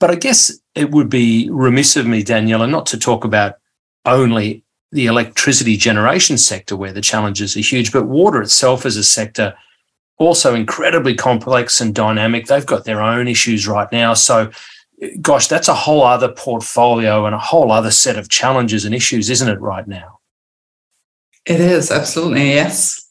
But 0.00 0.10
I 0.10 0.16
guess 0.16 0.50
it 0.74 0.90
would 0.90 1.08
be 1.08 1.48
remiss 1.50 1.94
of 1.96 2.06
me, 2.06 2.24
Daniela, 2.24 2.68
not 2.68 2.86
to 2.86 2.98
talk 2.98 3.24
about 3.24 3.58
only 4.04 4.64
the 4.90 5.06
electricity 5.06 5.76
generation 5.76 6.36
sector 6.38 6.76
where 6.76 6.92
the 6.92 7.00
challenges 7.00 7.56
are 7.56 7.60
huge, 7.60 7.92
but 7.92 8.08
water 8.08 8.42
itself 8.42 8.84
as 8.84 8.96
a 8.96 9.04
sector 9.04 9.54
also 10.18 10.54
incredibly 10.54 11.14
complex 11.14 11.80
and 11.80 11.94
dynamic. 11.94 12.46
They've 12.46 12.66
got 12.66 12.84
their 12.84 13.02
own 13.02 13.28
issues 13.28 13.68
right 13.68 13.90
now. 13.92 14.14
So, 14.14 14.50
gosh, 15.20 15.48
that's 15.48 15.68
a 15.68 15.74
whole 15.74 16.02
other 16.02 16.32
portfolio 16.32 17.26
and 17.26 17.34
a 17.34 17.38
whole 17.38 17.70
other 17.70 17.90
set 17.90 18.16
of 18.16 18.28
challenges 18.28 18.84
and 18.84 18.94
issues, 18.94 19.30
isn't 19.30 19.48
it, 19.48 19.60
right 19.60 19.86
now? 19.86 20.20
It 21.44 21.60
is, 21.60 21.90
absolutely. 21.90 22.50
Yes. 22.50 23.01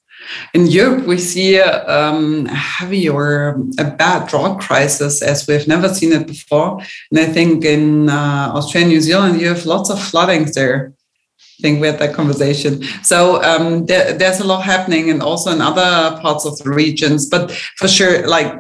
In 0.54 0.68
Europe, 0.68 1.06
we 1.06 1.18
see 1.18 1.60
um, 1.60 2.46
a 2.48 2.56
heavy 2.56 3.10
or 3.10 3.62
a 3.78 3.86
bad 3.86 4.28
drought 4.28 4.60
crisis 4.60 5.22
as 5.22 5.48
we've 5.48 5.68
never 5.68 5.90
seen 5.90 6.14
it 6.14 6.28
before. 6.28 6.80
And 7.10 7.20
I 7.20 7.26
think 7.26 7.66
in 7.66 8.10
uh, 8.10 8.52
Australia 8.54 8.86
and 8.86 8.94
New 8.94 9.02
Zealand, 9.02 9.42
you 9.42 9.48
have 9.48 9.66
lots 9.66 9.90
of 9.90 10.02
floodings 10.02 10.54
there. 10.54 10.94
I 11.40 11.62
think 11.62 11.82
we 11.82 11.88
had 11.88 12.00
that 12.00 12.16
conversation. 12.16 12.84
So 13.04 13.42
um, 13.44 13.86
there, 13.86 14.14
there's 14.14 14.40
a 14.40 14.48
lot 14.48 14.64
happening, 14.64 15.10
and 15.12 15.22
also 15.22 15.52
in 15.52 15.62
other 15.62 16.20
parts 16.20 16.46
of 16.46 16.58
the 16.58 16.72
regions. 16.72 17.30
But 17.30 17.52
for 17.52 17.88
sure, 17.88 18.28
like 18.28 18.52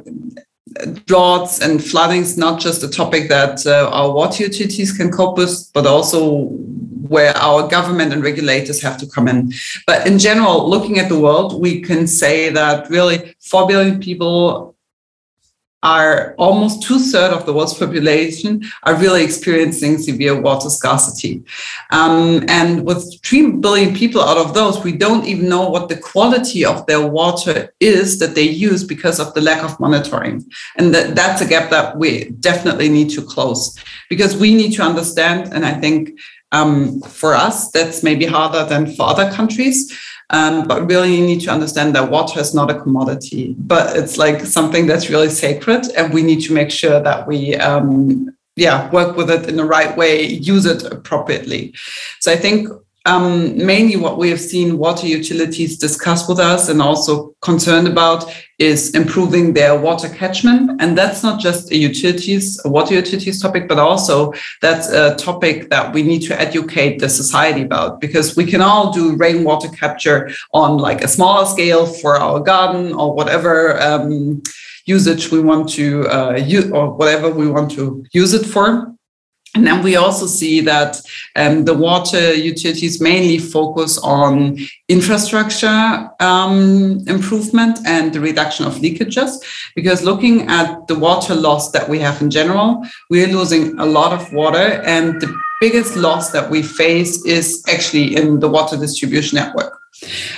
droughts 1.06 1.60
and 1.60 1.84
flooding 1.84 2.22
is 2.22 2.38
not 2.38 2.60
just 2.60 2.84
a 2.84 2.90
topic 2.90 3.28
that 3.30 3.66
uh, 3.66 3.90
our 3.92 4.12
water 4.12 4.44
utilities 4.44 4.96
can 4.96 5.12
cope 5.12 5.38
with, 5.38 5.70
but 5.74 5.86
also 5.88 6.50
where 7.12 7.36
our 7.36 7.68
government 7.68 8.14
and 8.14 8.24
regulators 8.24 8.82
have 8.82 8.98
to 8.98 9.06
come 9.06 9.28
in. 9.28 9.52
But 9.86 10.08
in 10.08 10.18
general, 10.18 10.70
looking 10.70 10.98
at 10.98 11.10
the 11.10 11.20
world, 11.20 11.62
we 11.62 11.82
can 11.82 12.08
say 12.08 12.50
that 12.50 12.90
really 12.90 13.36
4 13.42 13.68
billion 13.68 14.00
people 14.00 14.72
are 15.84 16.36
almost 16.38 16.84
two 16.84 17.00
thirds 17.00 17.34
of 17.34 17.46
the 17.46 17.54
world's 17.54 17.74
population 17.74 18.62
are 18.84 18.96
really 18.96 19.24
experiencing 19.24 19.98
severe 19.98 20.40
water 20.40 20.70
scarcity. 20.70 21.44
Um, 21.90 22.46
and 22.48 22.86
with 22.86 23.20
3 23.24 23.54
billion 23.54 23.96
people 23.96 24.22
out 24.22 24.38
of 24.38 24.54
those, 24.54 24.84
we 24.84 24.92
don't 24.92 25.26
even 25.26 25.50
know 25.50 25.68
what 25.68 25.90
the 25.90 25.98
quality 25.98 26.64
of 26.64 26.86
their 26.86 27.06
water 27.06 27.74
is 27.80 28.20
that 28.20 28.36
they 28.36 28.44
use 28.44 28.84
because 28.84 29.20
of 29.20 29.34
the 29.34 29.42
lack 29.42 29.64
of 29.64 29.80
monitoring. 29.80 30.46
And 30.78 30.94
that, 30.94 31.16
that's 31.16 31.42
a 31.42 31.48
gap 31.48 31.72
that 31.72 31.98
we 31.98 32.30
definitely 32.40 32.88
need 32.88 33.10
to 33.12 33.22
close 33.24 33.76
because 34.08 34.38
we 34.38 34.54
need 34.54 34.74
to 34.74 34.84
understand, 34.84 35.52
and 35.52 35.66
I 35.66 35.74
think 35.74 36.12
um, 36.52 37.02
for 37.02 37.34
us, 37.34 37.72
that's 37.72 38.04
maybe 38.04 38.26
harder 38.26 38.66
than 38.66 38.94
for 38.96 39.08
other 39.08 39.32
countries. 39.32 39.98
Um, 40.30 40.68
but 40.68 40.88
really, 40.88 41.16
you 41.16 41.26
need 41.26 41.42
to 41.42 41.52
understand 41.52 41.94
that 41.96 42.10
water 42.10 42.40
is 42.40 42.56
not 42.56 42.72
a 42.72 42.80
commodity, 42.80 43.56
but 43.60 43.98
it's 43.98 44.18
like 44.18 44.46
something 44.46 44.88
that's 44.88 45.10
really 45.10 45.30
sacred, 45.30 45.88
and 45.98 46.14
we 46.14 46.24
need 46.24 46.42
to 46.42 46.54
make 46.54 46.72
sure 46.72 47.02
that 47.02 47.28
we 47.28 47.56
um, 47.56 48.34
yeah 48.56 48.90
work 48.92 49.16
with 49.16 49.30
it 49.30 49.48
in 49.48 49.56
the 49.58 49.66
right 49.66 49.96
way 49.98 50.26
use 50.26 50.66
it 50.66 50.84
appropriately. 50.84 51.74
So 52.20 52.32
i 52.32 52.36
think 52.36 52.70
um, 53.06 53.58
mainly 53.58 53.96
what 53.96 54.18
we 54.18 54.30
have 54.30 54.40
seen 54.40 54.78
water 54.78 55.08
utilities 55.08 55.78
discuss 55.78 56.30
with 56.30 56.40
us 56.40 56.70
and 56.70 56.82
also 56.82 57.36
concerned 57.42 57.88
about 57.88 58.32
is 58.60 58.94
improving 58.94 59.54
their 59.54 59.80
water 59.80 60.08
catchment. 60.08 60.80
And 60.80 60.96
that's 60.96 61.24
not 61.24 61.40
just 61.40 61.72
a 61.72 61.78
utilities, 61.78 62.64
a 62.64 62.70
water 62.70 62.94
utilities 62.94 63.42
topic, 63.42 63.68
but 63.68 63.80
also 63.80 64.34
that's 64.62 64.90
a 64.90 65.16
topic 65.16 65.72
that 65.72 65.94
we 65.94 66.04
need 66.04 66.22
to 66.24 66.40
educate 66.40 67.00
the 67.00 67.10
society 67.10 67.64
about 67.64 68.00
because 68.00 68.36
we 68.36 68.46
can 68.46 68.62
all 68.62 68.92
do 68.92 69.16
rainwater 69.16 69.70
capture 69.70 70.30
on 70.54 70.78
like 70.78 71.02
a 71.04 71.08
smaller 71.08 71.48
scale 71.48 71.88
for 71.88 72.18
our 72.18 72.40
garden 72.40 72.94
or 72.94 73.16
whatever 73.16 73.82
um, 73.82 74.44
usage 74.86 75.32
we 75.32 75.40
want 75.40 75.70
to 75.70 76.08
uh, 76.08 76.36
use 76.36 76.70
or 76.72 76.92
whatever 76.94 77.32
we 77.32 77.48
want 77.48 77.72
to 77.72 78.06
use 78.12 78.34
it 78.34 78.46
for. 78.46 78.91
And 79.54 79.68
then 79.68 79.84
we 79.84 79.98
also 79.98 80.28
see 80.28 80.62
that 80.62 81.02
um, 81.36 81.66
the 81.66 81.74
water 81.74 82.34
utilities 82.34 83.02
mainly 83.02 83.38
focus 83.38 83.98
on 83.98 84.58
infrastructure 84.88 86.10
um, 86.22 87.04
improvement 87.08 87.80
and 87.86 88.14
the 88.14 88.22
reduction 88.22 88.66
of 88.66 88.76
leakages. 88.76 89.32
Because 89.76 90.04
looking 90.04 90.48
at 90.48 90.88
the 90.88 90.98
water 90.98 91.36
loss 91.36 91.72
that 91.72 91.90
we 91.90 92.00
have 92.00 92.22
in 92.22 92.30
general, 92.30 92.82
we're 93.10 93.28
losing 93.28 93.78
a 93.78 93.86
lot 93.86 94.14
of 94.14 94.32
water. 94.32 94.82
And 94.86 95.20
the 95.20 95.36
biggest 95.60 95.98
loss 95.98 96.32
that 96.32 96.50
we 96.50 96.64
face 96.64 97.24
is 97.26 97.62
actually 97.68 98.16
in 98.16 98.40
the 98.40 98.50
water 98.50 98.78
distribution 98.78 99.36
network, 99.36 99.78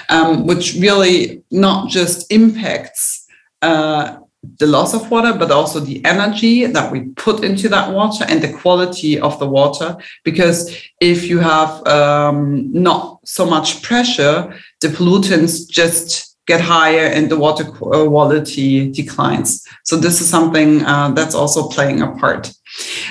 um, 0.10 0.48
which 0.48 0.74
really 0.80 1.44
not 1.52 1.88
just 1.88 2.32
impacts 2.32 3.28
uh, 3.62 4.18
the 4.60 4.68
loss 4.68 4.94
of 4.94 5.10
water, 5.10 5.34
but 5.34 5.52
also 5.52 5.80
the 5.80 6.04
energy 6.06 6.66
that 6.66 6.92
we 6.92 7.02
put 7.16 7.44
into 7.44 7.70
that 7.70 7.92
water 7.92 8.26
and 8.28 8.42
the 8.42 8.52
quality 8.52 9.20
of 9.20 9.40
the 9.40 9.48
water. 9.48 9.98
Because 10.24 10.76
if 11.00 11.28
you 11.28 11.40
have 11.40 11.86
um, 11.88 12.72
not 12.72 13.20
so 13.26 13.46
much 13.46 13.82
pressure, 13.82 14.54
the 14.82 14.90
pollutants 14.90 15.68
just 15.68 16.33
get 16.46 16.60
higher 16.60 17.06
and 17.06 17.30
the 17.30 17.38
water 17.38 17.64
quality 17.64 18.92
declines. 18.92 19.66
So 19.84 19.96
this 19.96 20.20
is 20.20 20.30
something 20.30 20.84
uh, 20.84 21.12
that's 21.12 21.36
also 21.36 21.70
playing 21.70 22.02
a 22.02 22.12
part. 22.16 22.52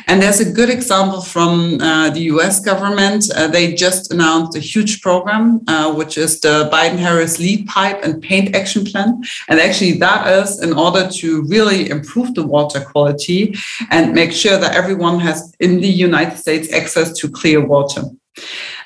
And 0.07 0.21
there's 0.21 0.41
a 0.41 0.51
good 0.51 0.69
example 0.69 1.23
from 1.23 1.81
uh, 1.81 2.11
the 2.11 2.21
US 2.33 2.61
government. 2.61 3.25
Uh, 3.35 3.47
they 3.47 3.75
just 3.75 4.13
announced 4.13 4.57
a 4.57 4.61
huge 4.61 5.01
program, 5.01 5.61
uh, 5.69 5.95
which 5.95 6.19
is 6.19 6.41
the 6.41 6.69
Biden 6.73 6.99
Harris 6.99 7.39
Lead 7.39 7.67
Pipe 7.67 8.01
and 8.03 8.21
Paint 8.21 8.57
Action 8.57 8.85
Plan. 8.85 9.23
And 9.49 9.61
actually, 9.61 9.93
that 9.99 10.27
is 10.27 10.61
in 10.63 10.73
order 10.73 11.09
to 11.09 11.43
really 11.45 11.91
improve 11.91 12.35
the 12.35 12.47
water 12.47 12.81
quality 12.81 13.55
and 13.91 14.15
make 14.15 14.33
sure 14.33 14.59
that 14.59 14.75
everyone 14.75 15.21
has 15.21 15.55
in 15.61 15.81
the 15.81 15.89
United 15.89 16.39
States 16.39 16.73
access 16.73 17.13
to 17.19 17.31
clear 17.31 17.65
water. 17.65 18.03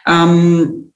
Um, 0.06 0.92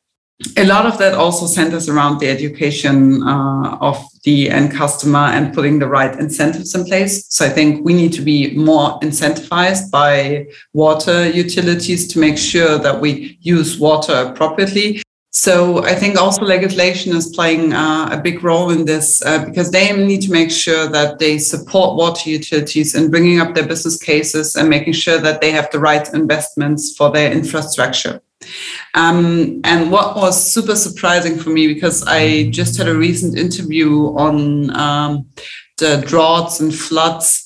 a 0.56 0.64
lot 0.64 0.86
of 0.86 0.98
that 0.98 1.14
also 1.14 1.46
centers 1.46 1.88
around 1.88 2.18
the 2.18 2.28
education 2.28 3.22
uh, 3.22 3.76
of 3.80 4.02
the 4.24 4.50
end 4.50 4.72
customer 4.72 5.18
and 5.18 5.54
putting 5.54 5.78
the 5.78 5.86
right 5.86 6.18
incentives 6.18 6.74
in 6.74 6.84
place. 6.84 7.26
So 7.28 7.44
I 7.44 7.50
think 7.50 7.84
we 7.84 7.92
need 7.92 8.12
to 8.14 8.22
be 8.22 8.54
more 8.56 8.98
incentivized 9.00 9.90
by 9.90 10.46
water 10.72 11.28
utilities 11.28 12.08
to 12.08 12.18
make 12.18 12.38
sure 12.38 12.78
that 12.78 13.00
we 13.00 13.38
use 13.40 13.78
water 13.78 14.14
appropriately. 14.14 15.02
So 15.32 15.84
I 15.84 15.94
think 15.94 16.18
also 16.18 16.42
legislation 16.42 17.14
is 17.14 17.28
playing 17.28 17.72
uh, 17.72 18.08
a 18.10 18.20
big 18.20 18.42
role 18.42 18.70
in 18.70 18.84
this 18.84 19.22
uh, 19.24 19.44
because 19.44 19.70
they 19.70 19.94
need 19.94 20.22
to 20.22 20.32
make 20.32 20.50
sure 20.50 20.88
that 20.88 21.18
they 21.18 21.38
support 21.38 21.96
water 21.96 22.28
utilities 22.28 22.94
in 22.94 23.10
bringing 23.10 23.40
up 23.40 23.54
their 23.54 23.66
business 23.66 23.96
cases 24.02 24.56
and 24.56 24.68
making 24.68 24.94
sure 24.94 25.18
that 25.18 25.40
they 25.40 25.52
have 25.52 25.70
the 25.70 25.78
right 25.78 26.12
investments 26.14 26.96
for 26.96 27.10
their 27.12 27.30
infrastructure. 27.30 28.20
Um, 28.94 29.60
and 29.64 29.90
what 29.90 30.16
was 30.16 30.52
super 30.52 30.74
surprising 30.74 31.38
for 31.38 31.50
me, 31.50 31.72
because 31.72 32.02
I 32.06 32.50
just 32.50 32.76
had 32.76 32.88
a 32.88 32.96
recent 32.96 33.38
interview 33.38 34.06
on 34.16 34.74
um, 34.76 35.26
the 35.78 36.02
droughts 36.06 36.60
and 36.60 36.74
floods, 36.74 37.44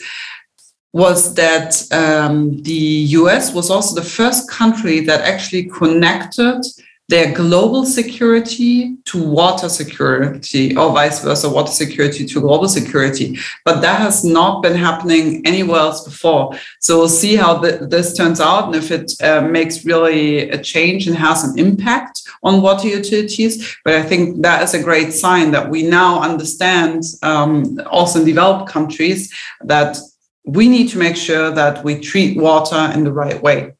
was 0.92 1.34
that 1.34 1.92
um, 1.92 2.62
the 2.62 3.06
US 3.18 3.52
was 3.52 3.68
also 3.68 3.94
the 3.94 4.08
first 4.08 4.48
country 4.48 5.00
that 5.00 5.22
actually 5.22 5.64
connected 5.64 6.64
their 7.08 7.34
global 7.34 7.84
security 7.84 8.96
to 9.04 9.22
water 9.22 9.68
security 9.68 10.74
or 10.76 10.90
vice 10.92 11.22
versa 11.22 11.50
water 11.50 11.70
security 11.70 12.24
to 12.24 12.40
global 12.40 12.68
security. 12.68 13.36
But 13.64 13.82
that 13.82 14.00
has 14.00 14.24
not 14.24 14.62
been 14.62 14.74
happening 14.74 15.46
anywhere 15.46 15.80
else 15.80 16.04
before. 16.04 16.58
So 16.80 16.98
we'll 16.98 17.08
see 17.08 17.36
how 17.36 17.58
this 17.58 18.16
turns 18.16 18.40
out 18.40 18.66
and 18.66 18.76
if 18.76 18.90
it 18.90 19.12
uh, 19.22 19.42
makes 19.42 19.84
really 19.84 20.48
a 20.50 20.62
change 20.62 21.06
and 21.06 21.16
has 21.16 21.44
an 21.44 21.58
impact 21.58 22.22
on 22.42 22.62
water 22.62 22.88
utilities. 22.88 23.76
But 23.84 23.94
i 23.94 24.02
think 24.02 24.42
that 24.42 24.62
is 24.62 24.74
a 24.74 24.82
great 24.82 25.12
sign 25.12 25.50
that 25.50 25.68
we 25.68 25.82
now 25.82 26.20
understand 26.22 27.02
um, 27.22 27.80
also 27.86 28.20
in 28.20 28.24
developed 28.24 28.70
countries 28.70 29.32
that 29.62 29.98
we 30.46 30.68
need 30.68 30.88
to 30.90 30.98
make 30.98 31.16
sure 31.16 31.50
that 31.50 31.82
we 31.84 31.98
treat 32.00 32.36
water 32.36 32.90
in 32.94 33.04
the 33.04 33.12
right 33.12 33.40
way 33.42 33.72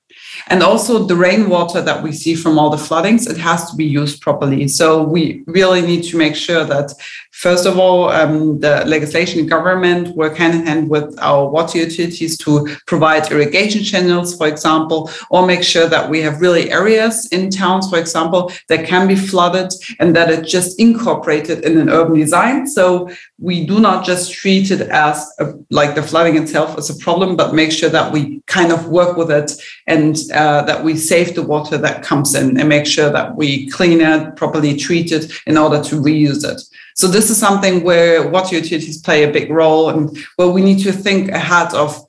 and 0.49 0.63
also 0.63 1.05
the 1.05 1.17
rainwater 1.17 1.81
that 1.81 2.03
we 2.03 2.13
see 2.13 2.35
from 2.35 2.59
all 2.59 2.71
the 2.71 2.79
floodings, 2.79 3.27
it 3.27 3.39
has 3.39 3.71
to 3.71 3.77
be 3.77 3.85
used 3.85 4.21
properly. 4.21 4.69
So 4.69 5.03
we 5.03 5.43
really 5.47 5.81
need 5.81 6.03
to 6.05 6.19
make 6.19 6.35
sure 6.35 6.65
that 6.65 6.93
First 7.35 7.67
of 7.67 7.79
all, 7.79 8.11
um, 8.11 8.61
the 8.61 8.85
legislation 8.87 9.41
and 9.41 9.51
government 9.51 10.17
work 10.17 10.37
hand 10.37 10.55
in 10.55 10.67
hand 10.67 10.89
with 10.89 11.19
our 11.21 11.51
water 11.51 11.79
utilities 11.79 12.39
to 12.39 12.69
provide 12.87 13.31
irrigation 13.31 13.83
channels, 13.83 14.37
for 14.37 14.47
example, 14.47 15.11
or 15.31 15.45
make 15.45 15.65
sure 15.65 15.89
that 15.89 16.09
we 16.09 16.23
have 16.23 16.41
really 16.41 16.71
areas 16.71 17.27
in 17.33 17.51
towns, 17.51 17.91
for 17.91 17.99
example, 17.99 18.53
that 18.69 18.87
can 18.87 19.09
be 19.09 19.17
flooded 19.17 19.73
and 19.99 20.15
that 20.15 20.31
it's 20.31 20.51
just 20.51 20.79
incorporated 20.79 21.65
in 21.65 21.77
an 21.77 21.91
urban 21.91 22.19
design. 22.21 22.69
So 22.69 23.11
we 23.41 23.67
do 23.67 23.81
not 23.81 24.07
just 24.07 24.33
treat 24.33 24.71
it 24.71 24.83
as 24.83 25.29
a, 25.41 25.55
like 25.71 25.97
the 25.97 26.05
flooding 26.05 26.41
itself 26.41 26.79
as 26.79 26.89
a 26.89 26.97
problem, 27.03 27.37
but 27.37 27.53
make 27.53 27.73
sure 27.73 27.91
that 27.91 28.13
we 28.13 28.43
kind 28.47 28.71
of 28.71 28.89
work 28.89 29.17
with 29.17 29.33
it 29.33 29.51
and 29.89 30.17
uh, 30.33 30.63
that 30.63 30.85
we 30.85 30.97
save 30.97 31.35
the 31.35 31.43
water 31.43 31.79
that 31.79 32.05
comes 32.05 32.37
in 32.37 32.59
and 32.59 32.69
make 32.69 32.87
sure 32.87 33.11
that 33.11 33.37
we 33.37 33.69
clean 33.71 34.01
it, 34.01 34.37
properly 34.37 34.77
treat 34.77 35.11
it 35.11 35.33
in 35.47 35.59
order 35.59 35.83
to 35.83 35.97
reuse 35.97 36.45
it. 36.49 36.63
So 36.95 37.09
this 37.09 37.29
is 37.29 37.37
something 37.37 37.83
where 37.83 38.29
water 38.29 38.55
utilities 38.55 39.01
play 39.01 39.25
a 39.25 39.33
big 39.33 39.51
role 39.51 39.91
and 39.91 40.17
where 40.37 40.49
we 40.49 40.63
need 40.63 40.81
to 40.85 40.93
think 40.93 41.31
ahead 41.31 41.75
of 41.75 42.01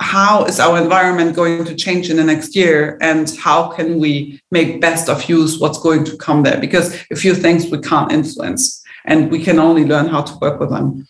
how 0.00 0.44
is 0.44 0.58
our 0.58 0.80
environment 0.80 1.36
going 1.36 1.64
to 1.64 1.74
change 1.74 2.10
in 2.10 2.16
the 2.16 2.24
next 2.24 2.56
year 2.56 2.98
and 3.00 3.30
how 3.38 3.68
can 3.68 3.98
we 3.98 4.40
make 4.50 4.80
best 4.80 5.08
of 5.08 5.28
use 5.28 5.58
what's 5.58 5.78
going 5.78 6.04
to 6.04 6.16
come 6.16 6.42
there? 6.42 6.58
Because 6.58 6.94
a 7.10 7.16
few 7.16 7.34
things 7.34 7.70
we 7.70 7.78
can't 7.78 8.10
influence 8.10 8.82
and 9.04 9.30
we 9.30 9.42
can 9.42 9.58
only 9.58 9.84
learn 9.84 10.08
how 10.08 10.22
to 10.22 10.38
work 10.38 10.58
with 10.60 10.70
them 10.70 11.06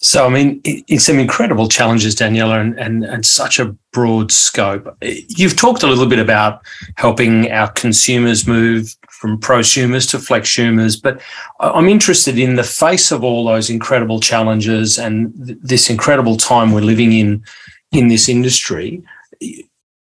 so, 0.00 0.26
I 0.26 0.28
mean, 0.28 0.60
it's 0.64 1.04
some 1.04 1.18
incredible 1.18 1.68
challenges, 1.68 2.16
Daniela, 2.16 2.60
and, 2.60 2.78
and, 2.78 3.04
and 3.04 3.24
such 3.24 3.60
a 3.60 3.66
broad 3.92 4.32
scope. 4.32 4.96
You've 5.00 5.56
talked 5.56 5.82
a 5.82 5.86
little 5.86 6.06
bit 6.06 6.18
about 6.18 6.62
helping 6.96 7.50
our 7.52 7.70
consumers 7.72 8.46
move 8.46 8.94
from 9.10 9.38
prosumers 9.38 10.10
to 10.10 10.16
flexumers, 10.16 11.00
but 11.00 11.20
I'm 11.60 11.88
interested 11.88 12.38
in 12.38 12.56
the 12.56 12.64
face 12.64 13.12
of 13.12 13.22
all 13.22 13.44
those 13.44 13.70
incredible 13.70 14.18
challenges 14.18 14.98
and 14.98 15.32
this 15.36 15.88
incredible 15.88 16.36
time 16.36 16.72
we're 16.72 16.80
living 16.80 17.12
in 17.12 17.44
in 17.92 18.08
this 18.08 18.28
industry. 18.28 19.02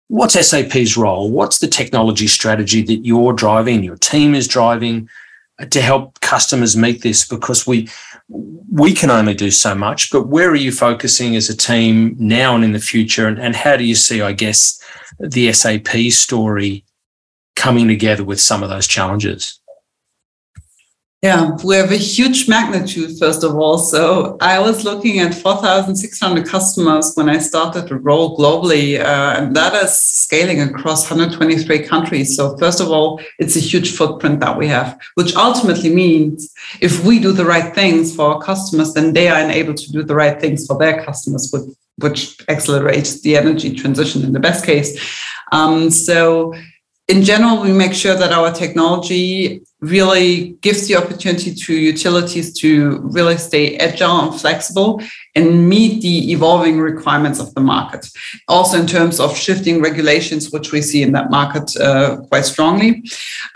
What's 0.07 0.39
SAP's 0.47 0.95
role? 0.95 1.29
What's 1.31 1.59
the 1.59 1.67
technology 1.67 2.27
strategy 2.27 2.81
that 2.83 3.05
you're 3.05 3.33
driving, 3.33 3.83
your 3.83 3.97
team 3.97 4.35
is 4.35 4.47
driving 4.47 5.09
uh, 5.59 5.65
to 5.65 5.81
help 5.81 6.19
customers 6.21 6.77
meet 6.77 7.01
this? 7.01 7.27
Because 7.27 7.65
we 7.65 7.89
we 8.29 8.93
can 8.93 9.09
only 9.09 9.33
do 9.33 9.51
so 9.51 9.75
much, 9.75 10.11
but 10.11 10.27
where 10.27 10.49
are 10.49 10.55
you 10.55 10.71
focusing 10.71 11.35
as 11.35 11.49
a 11.49 11.57
team 11.57 12.15
now 12.17 12.55
and 12.55 12.63
in 12.63 12.71
the 12.71 12.79
future? 12.79 13.27
And, 13.27 13.39
and 13.39 13.55
how 13.55 13.77
do 13.77 13.83
you 13.83 13.95
see, 13.95 14.21
I 14.21 14.31
guess, 14.31 14.81
the 15.19 15.51
SAP 15.53 15.89
story 16.11 16.85
coming 17.55 17.87
together 17.87 18.23
with 18.23 18.41
some 18.41 18.63
of 18.63 18.69
those 18.69 18.87
challenges? 18.87 19.59
Yeah, 21.23 21.55
we 21.63 21.77
have 21.77 21.89
a 21.89 21.95
huge 21.95 22.49
magnitude, 22.49 23.17
first 23.17 23.45
of 23.45 23.55
all. 23.55 23.77
So 23.77 24.35
I 24.41 24.59
was 24.59 24.83
looking 24.83 25.19
at 25.19 25.33
4,600 25.33 26.45
customers 26.45 27.13
when 27.15 27.29
I 27.29 27.37
started 27.37 27.87
to 27.87 27.95
roll 27.95 28.37
globally, 28.37 28.99
uh, 28.99 29.35
and 29.37 29.55
that 29.55 29.73
is 29.73 29.97
scaling 29.97 30.59
across 30.59 31.09
123 31.09 31.79
countries. 31.87 32.35
So, 32.35 32.57
first 32.57 32.81
of 32.81 32.89
all, 32.91 33.21
it's 33.39 33.55
a 33.55 33.61
huge 33.61 33.95
footprint 33.95 34.41
that 34.41 34.57
we 34.57 34.67
have, 34.67 34.99
which 35.15 35.33
ultimately 35.37 35.95
means 35.95 36.53
if 36.81 37.05
we 37.05 37.19
do 37.19 37.31
the 37.31 37.45
right 37.45 37.73
things 37.73 38.13
for 38.13 38.33
our 38.33 38.41
customers, 38.41 38.93
then 38.93 39.13
they 39.13 39.29
are 39.29 39.39
enabled 39.39 39.77
to 39.77 39.93
do 39.93 40.03
the 40.03 40.15
right 40.15 40.41
things 40.41 40.67
for 40.67 40.77
their 40.77 41.05
customers, 41.05 41.55
which 41.99 42.35
accelerates 42.49 43.21
the 43.21 43.37
energy 43.37 43.73
transition 43.73 44.25
in 44.25 44.33
the 44.33 44.41
best 44.41 44.65
case. 44.65 44.91
Um, 45.53 45.89
so, 45.89 46.53
in 47.09 47.21
general, 47.21 47.61
we 47.61 47.71
make 47.73 47.93
sure 47.93 48.15
that 48.15 48.31
our 48.31 48.51
technology 48.51 49.61
really 49.81 50.51
gives 50.61 50.87
the 50.87 50.95
opportunity 50.95 51.53
to 51.53 51.73
utilities 51.73 52.53
to 52.59 52.99
really 53.03 53.37
stay 53.37 53.75
agile 53.77 54.21
and 54.21 54.39
flexible 54.39 55.01
and 55.35 55.67
meet 55.67 56.01
the 56.01 56.31
evolving 56.31 56.79
requirements 56.79 57.39
of 57.41 57.53
the 57.55 57.61
market. 57.61 58.07
Also, 58.47 58.79
in 58.79 58.87
terms 58.87 59.19
of 59.19 59.35
shifting 59.35 59.81
regulations, 59.81 60.51
which 60.51 60.71
we 60.71 60.81
see 60.81 61.03
in 61.03 61.11
that 61.11 61.29
market 61.29 61.75
uh, 61.77 62.17
quite 62.29 62.45
strongly. 62.45 63.03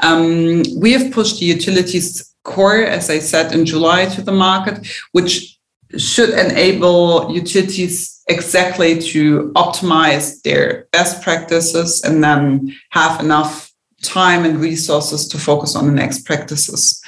Um, 0.01 0.63
we 0.77 0.91
have 0.91 1.13
pushed 1.13 1.39
the 1.39 1.45
utilities 1.45 2.35
core, 2.43 2.83
as 2.83 3.09
I 3.09 3.19
said 3.19 3.53
in 3.53 3.65
July, 3.65 4.05
to 4.07 4.21
the 4.21 4.33
market, 4.33 4.85
which 5.13 5.56
should 5.97 6.31
enable 6.31 7.31
utilities 7.33 8.21
exactly 8.27 8.99
to 8.99 9.51
optimize 9.55 10.41
their 10.41 10.87
best 10.91 11.21
practices 11.21 12.01
and 12.03 12.23
then 12.23 12.75
have 12.89 13.19
enough 13.21 13.71
time 14.03 14.45
and 14.45 14.59
resources 14.59 15.27
to 15.29 15.37
focus 15.37 15.75
on 15.75 15.87
the 15.87 15.91
next 15.91 16.25
practices. 16.25 17.01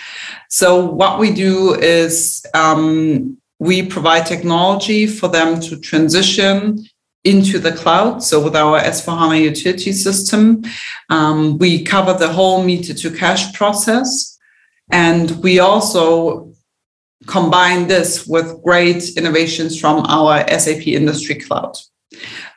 So, 0.49 0.85
what 0.85 1.19
we 1.19 1.31
do 1.31 1.75
is 1.75 2.45
um, 2.53 3.37
we 3.59 3.85
provide 3.85 4.25
technology 4.25 5.05
for 5.05 5.27
them 5.27 5.59
to 5.61 5.79
transition 5.79 6.85
into 7.23 7.59
the 7.59 7.73
cloud. 7.73 8.23
So, 8.23 8.43
with 8.43 8.55
our 8.55 8.77
S/4HANA 8.77 9.41
utility 9.41 9.91
system, 9.91 10.63
um, 11.09 11.57
we 11.57 11.83
cover 11.83 12.13
the 12.13 12.31
whole 12.31 12.63
meter 12.63 12.93
to 12.93 13.11
cash 13.11 13.53
process. 13.53 14.37
And 14.91 15.31
we 15.43 15.59
also 15.59 16.51
combine 17.29 17.87
this 17.87 18.25
with 18.27 18.61
great 18.63 19.15
innovations 19.15 19.79
from 19.79 20.05
our 20.07 20.45
SAP 20.59 20.87
Industry 20.87 21.35
Cloud. 21.35 21.77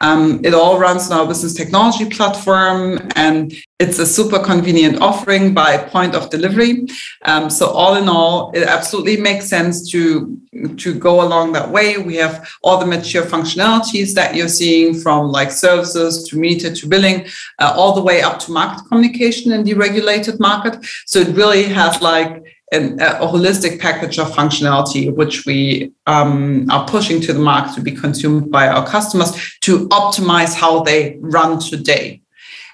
Um, 0.01 0.41
it 0.45 0.55
all 0.55 0.79
runs 0.79 1.11
on 1.11 1.21
our 1.21 1.27
business 1.27 1.55
technology 1.55 2.09
platform, 2.09 2.99
and 3.15 3.53
it's 3.79 3.99
a 3.99 4.07
super 4.07 4.39
convenient 4.39 5.01
offering 5.01 5.55
by 5.55 5.77
point 5.77 6.15
of 6.15 6.31
delivery. 6.31 6.87
Um, 7.27 7.51
so 7.51 7.67
all 7.67 7.95
in 7.97 8.09
all, 8.09 8.51
it 8.53 8.63
absolutely 8.63 9.19
makes 9.19 9.49
sense 9.49 9.91
to 9.91 10.39
to 10.77 10.95
go 10.95 11.23
along 11.23 11.53
that 11.53 11.71
way. 11.71 11.99
We 11.99 12.17
have 12.17 12.49
all 12.63 12.79
the 12.79 12.87
mature 12.87 13.25
functionalities 13.25 14.15
that 14.15 14.35
you're 14.35 14.49
seeing 14.49 14.95
from 14.95 15.31
like 15.31 15.51
services 15.51 16.29
to 16.29 16.39
meter 16.39 16.75
to 16.75 16.89
billing, 16.89 17.27
uh, 17.59 17.73
all 17.77 17.95
the 17.95 18.03
way 18.03 18.23
up 18.23 18.39
to 18.41 18.53
market 18.53 18.85
communication 18.89 19.53
in 19.53 19.65
the 19.65 19.75
regulated 19.75 20.41
market. 20.41 20.85
So 21.07 21.21
it 21.21 21.37
really 21.37 21.65
has 21.65 22.01
like 22.03 22.52
an, 22.73 22.99
a 23.01 23.27
holistic 23.27 23.79
package 23.79 24.19
of 24.19 24.33
functionality, 24.33 25.15
which 25.15 25.47
we 25.47 25.93
um, 26.07 26.69
are 26.71 26.87
pushing 26.87 27.21
to 27.21 27.33
the 27.33 27.39
market 27.39 27.75
to 27.75 27.83
be 27.83 27.93
consumed 27.93 28.51
by 28.51 28.67
our 28.69 28.87
customers 28.87 29.31
to 29.61 29.89
optimize 29.89 30.55
how 30.55 30.83
they 30.83 31.19
run 31.21 31.61
today. 31.61 32.23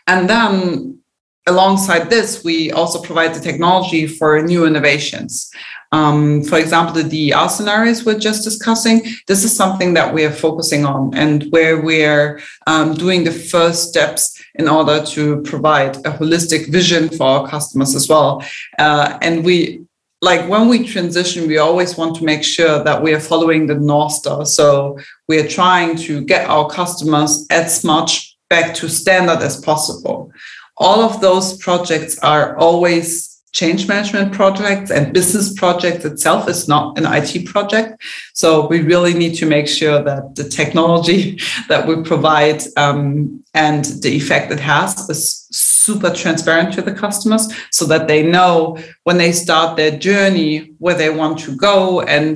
And 0.06 0.30
then 0.30 1.00
alongside 1.46 2.10
this, 2.10 2.44
we 2.44 2.70
also 2.72 3.02
provide 3.02 3.34
the 3.34 3.40
technology 3.40 4.06
for 4.06 4.40
new 4.42 4.64
innovations. 4.66 5.50
Um, 5.90 6.42
for 6.44 6.58
example, 6.58 7.02
the 7.02 7.30
DER 7.30 7.48
scenarios 7.48 8.04
we're 8.04 8.18
just 8.18 8.44
discussing, 8.44 9.02
this 9.26 9.42
is 9.42 9.56
something 9.56 9.94
that 9.94 10.12
we 10.12 10.24
are 10.24 10.30
focusing 10.30 10.84
on 10.84 11.14
and 11.14 11.44
where 11.50 11.80
we're 11.80 12.40
um, 12.66 12.94
doing 12.94 13.24
the 13.24 13.32
first 13.32 13.88
steps 13.88 14.38
in 14.56 14.68
order 14.68 15.02
to 15.06 15.40
provide 15.42 15.96
a 15.98 16.12
holistic 16.12 16.70
vision 16.70 17.08
for 17.08 17.24
our 17.24 17.48
customers 17.48 17.94
as 17.94 18.06
well. 18.06 18.44
Uh, 18.78 19.18
and 19.22 19.44
we 19.44 19.80
like 20.20 20.48
when 20.48 20.68
we 20.68 20.86
transition, 20.86 21.46
we 21.46 21.58
always 21.58 21.96
want 21.96 22.16
to 22.16 22.24
make 22.24 22.42
sure 22.42 22.82
that 22.82 23.02
we 23.02 23.14
are 23.14 23.20
following 23.20 23.66
the 23.66 23.74
North 23.74 24.12
Star. 24.12 24.44
So 24.46 24.98
we 25.28 25.38
are 25.38 25.46
trying 25.46 25.96
to 25.98 26.24
get 26.24 26.48
our 26.48 26.68
customers 26.68 27.46
as 27.50 27.84
much 27.84 28.36
back 28.50 28.74
to 28.76 28.88
standard 28.88 29.42
as 29.42 29.60
possible. 29.60 30.32
All 30.76 31.00
of 31.00 31.20
those 31.20 31.56
projects 31.58 32.18
are 32.20 32.56
always 32.56 33.38
change 33.52 33.88
management 33.88 34.32
projects 34.32 34.90
and 34.90 35.12
business 35.12 35.52
projects 35.54 36.04
itself 36.04 36.48
is 36.48 36.68
not 36.68 36.98
an 36.98 37.06
IT 37.06 37.46
project. 37.46 38.00
So 38.34 38.68
we 38.68 38.82
really 38.82 39.14
need 39.14 39.34
to 39.36 39.46
make 39.46 39.66
sure 39.66 40.02
that 40.02 40.34
the 40.34 40.44
technology 40.44 41.40
that 41.68 41.86
we 41.86 42.02
provide 42.02 42.62
um, 42.76 43.42
and 43.54 43.84
the 44.02 44.10
effect 44.10 44.52
it 44.52 44.60
has 44.60 45.08
is 45.08 45.47
super 45.88 46.10
transparent 46.22 46.74
to 46.74 46.82
the 46.82 46.98
customers 47.04 47.44
so 47.78 47.84
that 47.86 48.08
they 48.08 48.22
know 48.34 48.78
when 49.04 49.18
they 49.18 49.32
start 49.32 49.76
their 49.76 49.94
journey 50.08 50.50
where 50.84 50.98
they 51.00 51.10
want 51.20 51.38
to 51.38 51.52
go 51.56 52.02
and 52.16 52.34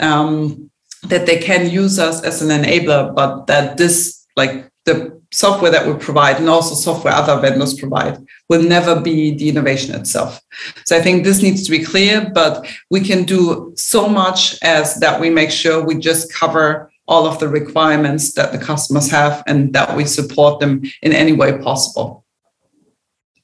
um, 0.00 0.70
that 1.10 1.26
they 1.26 1.38
can 1.48 1.62
use 1.82 1.98
us 1.98 2.22
as 2.28 2.42
an 2.42 2.50
enabler, 2.58 3.14
but 3.14 3.46
that 3.46 3.76
this, 3.76 4.26
like 4.36 4.54
the 4.84 4.96
software 5.30 5.70
that 5.70 5.86
we 5.86 5.92
provide 6.08 6.36
and 6.38 6.48
also 6.48 6.74
software 6.74 7.12
other 7.12 7.38
vendors 7.40 7.74
provide 7.74 8.16
will 8.48 8.62
never 8.62 8.98
be 8.98 9.36
the 9.36 9.48
innovation 9.48 9.94
itself. 9.94 10.40
So 10.86 10.96
I 10.96 11.02
think 11.02 11.16
this 11.24 11.42
needs 11.42 11.62
to 11.64 11.70
be 11.70 11.84
clear, 11.84 12.30
but 12.40 12.66
we 12.90 13.00
can 13.00 13.24
do 13.24 13.72
so 13.76 14.08
much 14.08 14.40
as 14.62 14.94
that 15.02 15.20
we 15.20 15.28
make 15.28 15.50
sure 15.50 15.84
we 15.84 15.96
just 16.10 16.32
cover 16.32 16.90
all 17.06 17.26
of 17.26 17.38
the 17.38 17.48
requirements 17.48 18.32
that 18.34 18.52
the 18.52 18.58
customers 18.58 19.10
have 19.10 19.42
and 19.46 19.72
that 19.72 19.96
we 19.96 20.04
support 20.04 20.60
them 20.60 20.82
in 21.02 21.12
any 21.12 21.32
way 21.32 21.58
possible. 21.58 22.24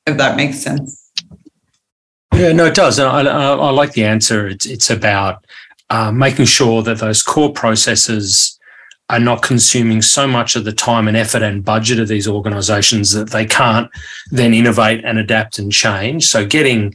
If 0.06 0.16
that 0.18 0.36
makes 0.36 0.60
sense. 0.60 1.10
Yeah, 2.34 2.52
no, 2.52 2.66
it 2.66 2.74
does. 2.74 2.98
I, 2.98 3.22
I, 3.22 3.54
I 3.54 3.70
like 3.70 3.92
the 3.92 4.04
answer. 4.04 4.48
It's, 4.48 4.66
it's 4.66 4.90
about 4.90 5.44
uh, 5.90 6.10
making 6.10 6.46
sure 6.46 6.82
that 6.82 6.98
those 6.98 7.22
core 7.22 7.52
processes 7.52 8.58
are 9.10 9.20
not 9.20 9.42
consuming 9.42 10.02
so 10.02 10.26
much 10.26 10.56
of 10.56 10.64
the 10.64 10.72
time 10.72 11.06
and 11.06 11.16
effort 11.16 11.42
and 11.42 11.64
budget 11.64 12.00
of 12.00 12.08
these 12.08 12.26
organizations 12.26 13.12
that 13.12 13.30
they 13.30 13.44
can't 13.44 13.90
then 14.30 14.54
innovate 14.54 15.04
and 15.04 15.18
adapt 15.18 15.58
and 15.58 15.70
change. 15.70 16.26
So 16.26 16.44
getting 16.46 16.94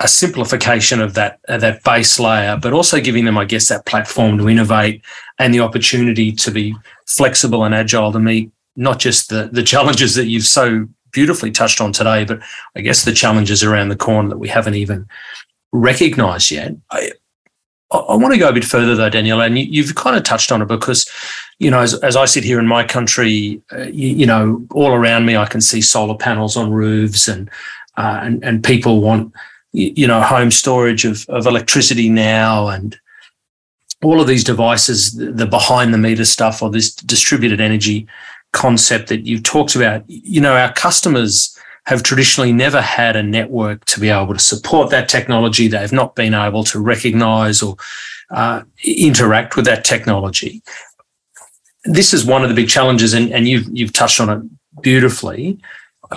a 0.00 0.08
simplification 0.08 1.00
of 1.00 1.14
that 1.14 1.40
of 1.48 1.60
that 1.60 1.82
base 1.82 2.18
layer, 2.18 2.56
but 2.60 2.72
also 2.72 3.00
giving 3.00 3.24
them, 3.24 3.38
I 3.38 3.44
guess, 3.44 3.68
that 3.68 3.86
platform 3.86 4.38
to 4.38 4.48
innovate 4.48 5.02
and 5.38 5.52
the 5.52 5.60
opportunity 5.60 6.32
to 6.32 6.50
be 6.50 6.74
flexible 7.06 7.64
and 7.64 7.74
agile 7.74 8.12
to 8.12 8.18
meet 8.18 8.50
not 8.76 8.98
just 8.98 9.28
the 9.30 9.48
the 9.52 9.62
challenges 9.62 10.14
that 10.14 10.26
you've 10.26 10.44
so 10.44 10.88
beautifully 11.14 11.50
touched 11.50 11.80
on 11.80 11.92
today, 11.92 12.24
but 12.24 12.40
I 12.76 12.82
guess 12.82 13.04
the 13.04 13.12
challenges 13.12 13.62
around 13.62 13.88
the 13.88 13.96
corner 13.96 14.28
that 14.28 14.38
we 14.38 14.48
haven't 14.48 14.74
even 14.74 15.08
recognized 15.72 16.50
yet. 16.50 16.74
I, 16.90 17.12
I 17.90 18.16
want 18.16 18.34
to 18.34 18.38
go 18.38 18.48
a 18.48 18.52
bit 18.52 18.64
further 18.64 18.94
though, 18.94 19.08
Danielle, 19.08 19.40
and 19.40 19.58
you, 19.58 19.82
have 19.84 19.94
kind 19.94 20.16
of 20.16 20.24
touched 20.24 20.50
on 20.50 20.60
it 20.60 20.68
because, 20.68 21.08
you 21.58 21.70
know, 21.70 21.80
as, 21.80 21.94
as 22.00 22.16
I 22.16 22.24
sit 22.24 22.44
here 22.44 22.58
in 22.58 22.66
my 22.66 22.84
country, 22.84 23.62
uh, 23.72 23.82
you, 23.82 24.08
you, 24.08 24.26
know, 24.26 24.66
all 24.72 24.92
around 24.92 25.26
me, 25.26 25.36
I 25.36 25.46
can 25.46 25.60
see 25.60 25.80
solar 25.80 26.16
panels 26.16 26.56
on 26.56 26.72
roofs 26.72 27.28
and 27.28 27.48
uh, 27.96 28.18
and, 28.22 28.44
and 28.44 28.64
people 28.64 29.00
want, 29.00 29.32
you 29.72 30.08
know, 30.08 30.20
home 30.20 30.50
storage 30.50 31.04
of, 31.04 31.24
of 31.28 31.46
electricity 31.46 32.08
now 32.08 32.66
and 32.66 32.98
all 34.02 34.20
of 34.20 34.26
these 34.26 34.42
devices, 34.42 35.12
the 35.12 35.46
behind 35.46 35.94
the 35.94 35.98
meter 35.98 36.24
stuff 36.24 36.60
or 36.60 36.70
this 36.70 36.92
distributed 36.92 37.60
energy 37.60 38.08
concept 38.54 39.08
that 39.08 39.26
you've 39.26 39.42
talked 39.42 39.76
about, 39.76 40.02
you 40.08 40.40
know, 40.40 40.56
our 40.56 40.72
customers 40.72 41.58
have 41.86 42.02
traditionally 42.02 42.52
never 42.52 42.80
had 42.80 43.14
a 43.14 43.22
network 43.22 43.84
to 43.84 44.00
be 44.00 44.08
able 44.08 44.32
to 44.32 44.40
support 44.40 44.90
that 44.90 45.08
technology. 45.08 45.68
They've 45.68 45.92
not 45.92 46.14
been 46.14 46.32
able 46.32 46.64
to 46.64 46.80
recognize 46.80 47.60
or 47.60 47.76
uh, 48.30 48.62
interact 48.82 49.56
with 49.56 49.66
that 49.66 49.84
technology. 49.84 50.62
This 51.84 52.14
is 52.14 52.24
one 52.24 52.42
of 52.42 52.48
the 52.48 52.54
big 52.54 52.70
challenges, 52.70 53.12
and, 53.12 53.30
and 53.30 53.46
you've, 53.46 53.68
you've 53.70 53.92
touched 53.92 54.18
on 54.18 54.30
it 54.30 54.82
beautifully. 54.82 55.58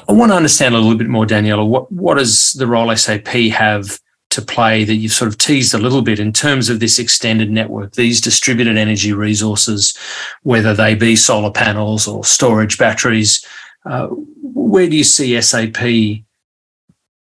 I 0.07 0.13
want 0.13 0.31
to 0.31 0.37
understand 0.37 0.73
a 0.73 0.77
little 0.77 0.97
bit 0.97 1.09
more, 1.09 1.25
Daniela. 1.25 1.67
What, 1.67 1.91
what 1.91 2.15
does 2.15 2.53
the 2.53 2.67
role 2.67 2.95
SAP 2.95 3.27
have 3.27 3.99
to 4.37 4.41
play 4.43 4.83
that 4.83 4.97
you've 4.97 5.11
sort 5.11 5.29
of 5.29 5.39
teased 5.39 5.73
a 5.73 5.79
little 5.79 6.03
bit 6.03 6.19
in 6.19 6.31
terms 6.31 6.69
of 6.69 6.79
this 6.79 6.99
extended 6.99 7.49
network, 7.49 7.93
these 7.93 8.21
distributed 8.21 8.77
energy 8.77 9.11
resources, 9.11 9.97
whether 10.43 10.75
they 10.75 10.93
be 10.93 11.15
solar 11.15 11.49
panels 11.51 12.07
or 12.07 12.23
storage 12.23 12.77
batteries? 12.77 13.43
Uh, 13.83 14.09
where 14.09 14.87
do 14.87 14.95
you 14.95 15.03
see 15.03 15.41
SAP 15.41 16.23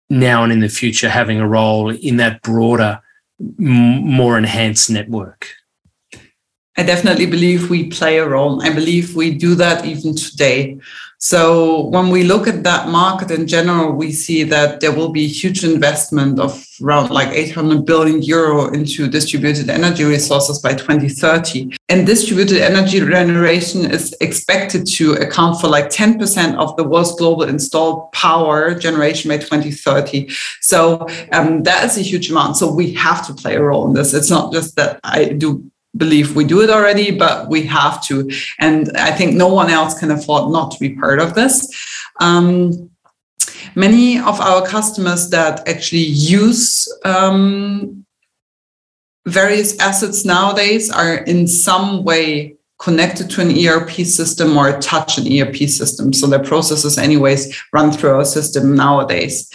now 0.10 0.44
and 0.44 0.54
in 0.54 0.62
the 0.62 0.70
future 0.70 1.10
having 1.10 1.42
a 1.42 1.48
role 1.48 1.90
in 1.90 2.16
that 2.16 2.42
broader, 2.44 3.02
more 3.58 4.38
enhanced 4.38 4.90
network? 4.90 5.50
I 6.78 6.84
definitely 6.84 7.26
believe 7.26 7.70
we 7.70 7.90
play 7.90 8.20
a 8.20 8.28
role. 8.28 8.64
I 8.64 8.70
believe 8.70 9.18
we 9.18 9.34
do 9.34 9.54
that 9.56 9.86
even 9.86 10.16
today. 10.16 10.80
So 11.24 11.86
when 11.90 12.10
we 12.10 12.24
look 12.24 12.48
at 12.48 12.64
that 12.64 12.90
market 12.90 13.30
in 13.30 13.46
general, 13.46 13.92
we 13.92 14.12
see 14.12 14.42
that 14.46 14.80
there 14.80 14.92
will 14.92 15.10
be 15.10 15.28
huge 15.28 15.64
investment 15.64 16.40
of 16.40 16.66
around 16.82 17.12
like 17.12 17.30
800 17.30 17.86
billion 17.86 18.24
euro 18.24 18.72
into 18.74 19.08
distributed 19.08 19.70
energy 19.70 20.04
resources 20.04 20.58
by 20.58 20.74
2030. 20.74 21.78
And 21.90 22.08
distributed 22.08 22.60
energy 22.60 22.98
generation 23.00 23.86
is 23.86 24.16
expected 24.20 24.88
to 24.96 25.14
account 25.14 25.62
for 25.62 25.68
like 25.68 25.90
10% 25.90 26.58
of 26.58 26.76
the 26.76 26.84
world's 26.84 27.16
global 27.16 27.44
installed 27.44 28.12
power 28.14 28.74
generation 28.74 29.30
by 29.30 29.38
2030. 29.38 30.28
So 30.62 31.08
um, 31.34 31.62
that 31.64 31.86
is 31.86 32.00
a 32.00 32.02
huge 32.02 32.32
amount. 32.32 32.58
So 32.58 32.74
we 32.74 32.94
have 32.94 33.28
to 33.28 33.34
play 33.36 33.58
a 33.58 33.62
role 33.62 33.88
in 33.88 33.94
this. 33.94 34.16
It's 34.16 34.32
not 34.32 34.52
just 34.52 34.76
that 34.78 35.00
I 35.04 35.26
do 35.26 35.72
believe 35.96 36.36
we 36.36 36.44
do 36.44 36.62
it 36.62 36.70
already, 36.70 37.12
but 37.12 37.50
we 37.50 37.64
have 37.64 38.04
to. 38.06 38.30
And 38.60 38.96
I 38.98 39.12
think 39.12 39.36
no 39.36 39.48
one 39.48 39.70
else 39.70 39.98
can 40.00 40.12
afford 40.12 40.52
not 40.52 40.72
to 40.72 40.80
be 40.80 40.96
part 40.96 41.20
of 41.20 41.36
this. 41.36 41.68
Um, 42.20 42.90
many 43.76 44.20
of 44.20 44.40
our 44.40 44.66
customers 44.66 45.30
that 45.30 45.68
actually 45.68 46.04
use 46.04 46.88
um, 47.06 48.06
various 49.26 49.78
assets 49.80 50.26
nowadays 50.26 50.90
are 50.90 51.16
in 51.16 51.48
some 51.48 52.04
way 52.04 52.56
connected 52.80 53.30
to 53.30 53.42
an 53.42 53.52
ERP 53.52 53.92
system 53.92 54.58
or 54.58 54.80
touch 54.80 55.18
an 55.18 55.32
ERP 55.32 55.70
system. 55.70 56.12
So 56.14 56.26
their 56.26 56.44
processes, 56.44 56.98
anyways, 56.98 57.64
run 57.74 57.92
through 57.92 58.16
our 58.16 58.26
system 58.26 58.76
nowadays. 58.76 59.52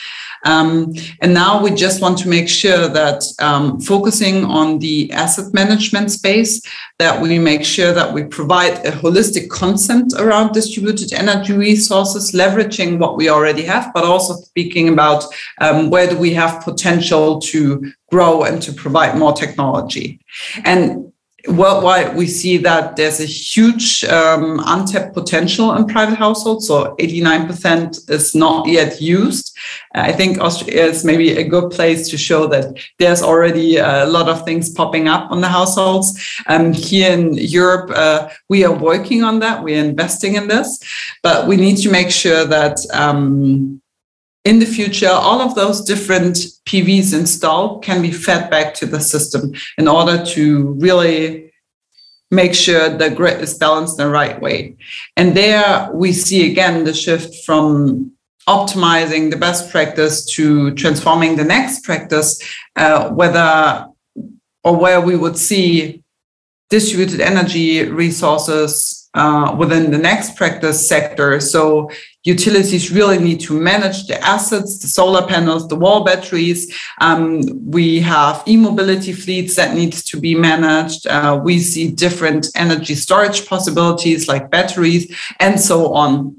Um, 0.47 0.93
and 1.21 1.35
now 1.35 1.63
we 1.63 1.73
just 1.73 2.01
want 2.01 2.19
to 2.19 2.29
make 2.29 2.49
sure 2.49 2.87
that 2.89 3.25
um, 3.41 3.81
focusing 3.81 4.45
on 4.45 4.79
the 4.79 5.11
asset 5.13 5.53
management 5.53 6.13
space, 6.13 6.63
that 6.99 7.21
we 7.21 7.39
make 7.39 7.65
sure 7.65 7.93
that 7.93 8.13
we 8.15 8.25
provide 8.25 8.87
a 8.87 8.93
holistic 8.93 9.49
concept 9.49 10.15
around 10.19 10.53
distributed 10.53 11.13
energy 11.13 11.53
resources, 11.53 12.33
leveraging 12.33 12.99
what 12.99 13.17
we 13.17 13.29
already 13.29 13.63
have, 13.63 13.93
but 13.93 14.05
also 14.05 14.35
speaking 14.35 14.89
about 14.89 15.25
um, 15.61 15.91
where 15.91 16.09
do 16.09 16.17
we 16.17 16.33
have 16.33 16.63
potential 16.63 17.41
to 17.41 17.93
grow 18.11 18.45
and 18.45 18.63
to 18.63 18.73
provide 18.73 19.19
more 19.19 19.33
technology. 19.33 20.21
And 20.65 21.13
worldwide, 21.49 22.17
we 22.17 22.27
see 22.27 22.57
that 22.59 22.97
there's 22.97 23.21
a 23.21 23.25
huge 23.25 24.05
um, 24.05 24.61
untapped 24.67 25.15
potential 25.15 25.75
in 25.75 25.87
private 25.87 26.17
households. 26.17 26.67
So 26.67 26.95
89% 26.97 28.11
is 28.11 28.35
not 28.35 28.67
yet 28.67 29.01
used. 29.01 29.57
I 29.95 30.13
think 30.13 30.39
Austria 30.39 30.87
is 30.87 31.05
maybe 31.05 31.31
a 31.33 31.45
good 31.45 31.71
place 31.71 32.09
to 32.11 32.19
show 32.19 32.47
that 32.49 32.77
there's 32.99 33.23
already 33.23 33.77
a 33.77 34.07
lot 34.07 34.29
of 34.29 34.45
things 34.45 34.71
popping 34.71 35.09
up 35.09 35.31
on 35.31 35.41
the 35.41 35.49
households. 35.49 36.21
Um, 36.47 36.73
here 36.73 37.13
in 37.13 37.35
Europe, 37.35 37.91
uh, 37.95 38.29
we 38.49 38.65
are 38.65 38.75
working 38.75 39.23
on 39.23 39.39
that. 39.41 39.63
We 39.63 39.77
are 39.77 39.85
investing 39.85 40.35
in 40.35 40.49
this, 40.49 40.79
but 41.23 41.47
we 41.47 41.57
need 41.57 41.77
to 41.79 41.91
make 41.91 42.11
sure 42.11 42.45
that 42.45 42.79
um, 42.93 43.81
in 44.47 44.61
the 44.61 44.67
future, 44.79 45.11
all 45.11 45.41
of 45.41 45.57
those 45.57 45.81
different 45.81 46.37
PVs 46.67 47.13
installed 47.13 47.83
can 47.83 48.01
be 48.01 48.13
fed 48.13 48.49
back 48.49 48.75
to 48.75 48.87
the 48.87 49.01
system 49.01 49.53
in 49.77 49.89
order 49.89 50.25
to 50.25 50.77
really 50.79 51.53
make 52.31 52.55
sure 52.55 52.89
the 52.89 53.11
grid 53.11 53.41
is 53.41 53.59
balanced 53.59 53.97
the 53.97 54.09
right 54.09 54.41
way. 54.41 54.77
And 55.17 55.37
there 55.37 55.91
we 55.93 56.13
see 56.13 56.49
again 56.49 56.85
the 56.85 56.95
shift 56.95 57.45
from 57.45 58.13
optimizing 58.49 59.33
the 59.33 59.37
best 59.37 59.69
practice 59.69 60.25
to 60.37 60.73
transforming 60.75 61.35
the 61.35 61.45
next 61.45 61.83
practice, 61.83 62.41
uh, 62.77 63.11
whether 63.11 63.89
or 64.63 64.77
where 64.77 65.01
we 65.01 65.17
would 65.17 65.37
see 65.37 66.05
distributed 66.71 67.21
energy 67.21 67.83
resources 67.83 69.06
uh, 69.17 69.57
within 69.59 69.91
the 69.91 69.99
next 69.99 70.37
practice 70.37 70.87
sector. 70.87 71.41
So 71.41 71.91
utilities 72.25 72.93
really 72.93 73.19
need 73.19 73.41
to 73.41 73.59
manage 73.59 74.07
the 74.07 74.21
assets, 74.23 74.79
the 74.79 74.89
solar 74.89 75.27
panels, 75.27 75.67
the 75.69 75.77
wall 75.77 76.05
batteries. 76.05 76.73
Um, 77.01 77.41
we 77.65 78.01
have 78.01 78.43
e-mobility 78.47 79.13
fleets 79.13 79.57
that 79.57 79.75
needs 79.75 80.05
to 80.05 80.21
be 80.21 80.35
managed. 80.35 81.07
Uh, 81.07 81.41
we 81.43 81.59
see 81.61 81.91
different 81.91 82.49
energy 82.55 82.95
storage 82.95 83.47
possibilities 83.47 84.29
like 84.29 84.51
batteries 84.51 85.05
and 85.41 85.59
so 85.59 85.95
on. 85.95 86.37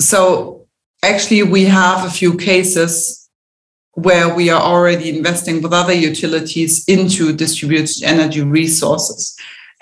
So 0.00 0.66
actually, 1.02 1.42
we 1.44 1.64
have 1.64 2.04
a 2.04 2.10
few 2.10 2.36
cases 2.36 3.30
where 3.92 4.34
we 4.34 4.50
are 4.50 4.60
already 4.60 5.16
investing 5.16 5.62
with 5.62 5.72
other 5.72 5.92
utilities 5.92 6.84
into 6.86 7.32
distributed 7.32 8.02
energy 8.02 8.42
resources. 8.42 9.36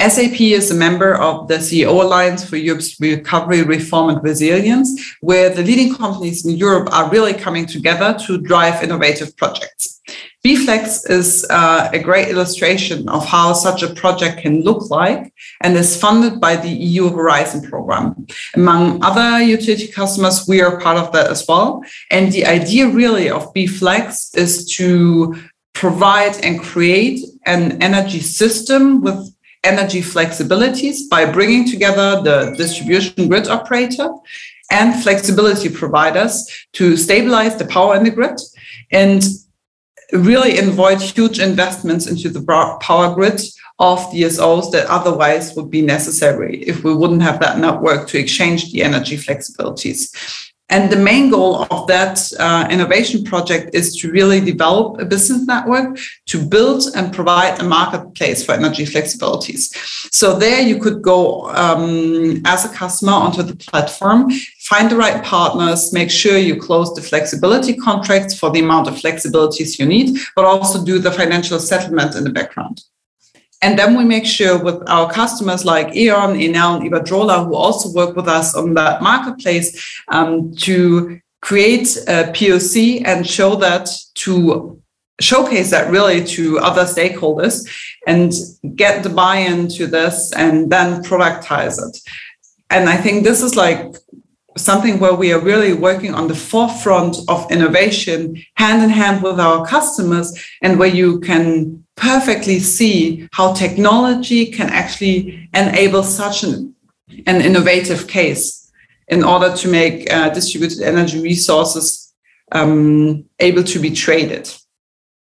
SAP 0.08 0.40
is 0.40 0.70
a 0.70 0.74
member 0.74 1.14
of 1.14 1.46
the 1.46 1.58
CEO 1.58 2.02
Alliance 2.02 2.44
for 2.44 2.56
Europe's 2.56 3.00
Recovery, 3.00 3.62
Reform 3.62 4.10
and 4.10 4.22
Resilience, 4.22 4.90
where 5.20 5.48
the 5.48 5.62
leading 5.62 5.94
companies 5.94 6.44
in 6.44 6.56
Europe 6.56 6.92
are 6.92 7.08
really 7.10 7.34
coming 7.34 7.66
together 7.66 8.18
to 8.26 8.38
drive 8.38 8.82
innovative 8.82 9.36
projects. 9.36 10.00
BFlex 10.44 11.08
is 11.08 11.46
uh, 11.50 11.88
a 11.92 12.00
great 12.00 12.28
illustration 12.30 13.08
of 13.08 13.24
how 13.24 13.52
such 13.52 13.84
a 13.84 13.94
project 13.94 14.40
can 14.42 14.62
look 14.62 14.90
like 14.90 15.32
and 15.60 15.76
is 15.76 15.96
funded 15.96 16.40
by 16.40 16.56
the 16.56 16.68
EU 16.68 17.08
Horizon 17.08 17.62
program. 17.62 18.26
Among 18.56 19.04
other 19.04 19.40
utility 19.40 19.86
customers, 19.86 20.48
we 20.48 20.60
are 20.60 20.80
part 20.80 20.96
of 20.96 21.12
that 21.12 21.30
as 21.30 21.46
well. 21.46 21.84
And 22.10 22.32
the 22.32 22.44
idea 22.44 22.88
really 22.88 23.30
of 23.30 23.54
BFlex 23.54 24.36
is 24.36 24.66
to 24.78 25.36
provide 25.74 26.44
and 26.44 26.60
create 26.60 27.20
an 27.46 27.80
energy 27.80 28.20
system 28.20 29.00
with 29.00 29.31
energy 29.64 30.00
flexibilities 30.00 31.08
by 31.10 31.24
bringing 31.24 31.68
together 31.68 32.20
the 32.22 32.54
distribution 32.56 33.28
grid 33.28 33.48
operator 33.48 34.08
and 34.70 35.02
flexibility 35.02 35.68
providers 35.68 36.66
to 36.72 36.96
stabilize 36.96 37.56
the 37.56 37.66
power 37.66 37.94
in 37.96 38.04
the 38.04 38.10
grid 38.10 38.40
and 38.90 39.22
really 40.12 40.58
avoid 40.58 41.00
huge 41.00 41.38
investments 41.38 42.06
into 42.06 42.28
the 42.28 42.42
power 42.80 43.14
grid 43.14 43.40
of 43.78 43.98
DSOs 44.10 44.70
that 44.72 44.86
otherwise 44.86 45.54
would 45.54 45.70
be 45.70 45.82
necessary 45.82 46.62
if 46.62 46.84
we 46.84 46.94
wouldn't 46.94 47.22
have 47.22 47.40
that 47.40 47.58
network 47.58 48.08
to 48.08 48.18
exchange 48.18 48.72
the 48.72 48.82
energy 48.82 49.16
flexibilities. 49.16 50.51
And 50.72 50.90
the 50.90 50.96
main 50.96 51.28
goal 51.28 51.66
of 51.70 51.86
that 51.88 52.18
uh, 52.40 52.66
innovation 52.70 53.24
project 53.24 53.74
is 53.74 53.94
to 53.96 54.10
really 54.10 54.40
develop 54.40 54.98
a 54.98 55.04
business 55.04 55.46
network 55.46 55.98
to 56.28 56.42
build 56.42 56.84
and 56.96 57.12
provide 57.12 57.60
a 57.60 57.62
marketplace 57.62 58.42
for 58.42 58.52
energy 58.52 58.86
flexibilities. 58.86 59.62
So 60.10 60.38
there 60.38 60.62
you 60.62 60.80
could 60.80 61.02
go 61.02 61.50
um, 61.50 62.40
as 62.46 62.64
a 62.64 62.70
customer 62.70 63.12
onto 63.12 63.42
the 63.42 63.54
platform, 63.54 64.30
find 64.60 64.90
the 64.90 64.96
right 64.96 65.22
partners, 65.22 65.92
make 65.92 66.10
sure 66.10 66.38
you 66.38 66.56
close 66.58 66.94
the 66.94 67.02
flexibility 67.02 67.74
contracts 67.76 68.38
for 68.38 68.48
the 68.50 68.60
amount 68.60 68.88
of 68.88 68.94
flexibilities 68.94 69.78
you 69.78 69.84
need, 69.84 70.16
but 70.34 70.46
also 70.46 70.82
do 70.82 70.98
the 70.98 71.12
financial 71.12 71.58
settlement 71.58 72.14
in 72.14 72.24
the 72.24 72.30
background. 72.30 72.82
And 73.62 73.78
then 73.78 73.96
we 73.96 74.04
make 74.04 74.26
sure 74.26 74.62
with 74.62 74.82
our 74.88 75.10
customers 75.10 75.64
like 75.64 75.94
E.ON, 75.94 76.34
Enel, 76.34 76.80
and 76.80 76.90
Iberdrola, 76.90 77.46
who 77.46 77.54
also 77.54 77.92
work 77.92 78.16
with 78.16 78.26
us 78.26 78.56
on 78.56 78.74
that 78.74 79.02
marketplace, 79.02 80.02
um, 80.08 80.54
to 80.56 81.20
create 81.40 81.96
a 82.08 82.32
POC 82.32 83.02
and 83.04 83.26
show 83.26 83.54
that 83.56 83.88
to 84.14 84.80
showcase 85.20 85.70
that 85.70 85.90
really 85.90 86.24
to 86.24 86.58
other 86.58 86.84
stakeholders 86.84 87.68
and 88.06 88.32
get 88.76 89.02
the 89.02 89.08
buy-in 89.08 89.68
to 89.68 89.86
this 89.86 90.32
and 90.32 90.70
then 90.70 91.02
productize 91.04 91.78
it. 91.78 91.98
And 92.70 92.88
I 92.88 92.96
think 92.96 93.22
this 93.22 93.42
is 93.42 93.54
like 93.54 93.94
something 94.56 94.98
where 94.98 95.14
we 95.14 95.32
are 95.32 95.40
really 95.40 95.72
working 95.72 96.14
on 96.14 96.28
the 96.28 96.34
forefront 96.34 97.16
of 97.28 97.50
innovation 97.50 98.42
hand 98.56 98.82
in 98.82 98.90
hand 98.90 99.22
with 99.22 99.38
our 99.38 99.64
customers 99.66 100.28
and 100.62 100.78
where 100.78 100.88
you 100.88 101.20
can 101.20 101.84
perfectly 102.02 102.58
see 102.58 103.28
how 103.32 103.52
technology 103.52 104.46
can 104.46 104.68
actually 104.68 105.48
enable 105.54 106.02
such 106.02 106.42
an, 106.42 106.74
an 107.26 107.40
innovative 107.40 108.08
case 108.08 108.70
in 109.06 109.22
order 109.22 109.54
to 109.56 109.68
make 109.68 110.12
uh, 110.12 110.28
distributed 110.30 110.82
energy 110.82 111.22
resources 111.22 112.12
um, 112.50 113.24
able 113.38 113.62
to 113.62 113.78
be 113.78 113.90
traded. 113.90 114.52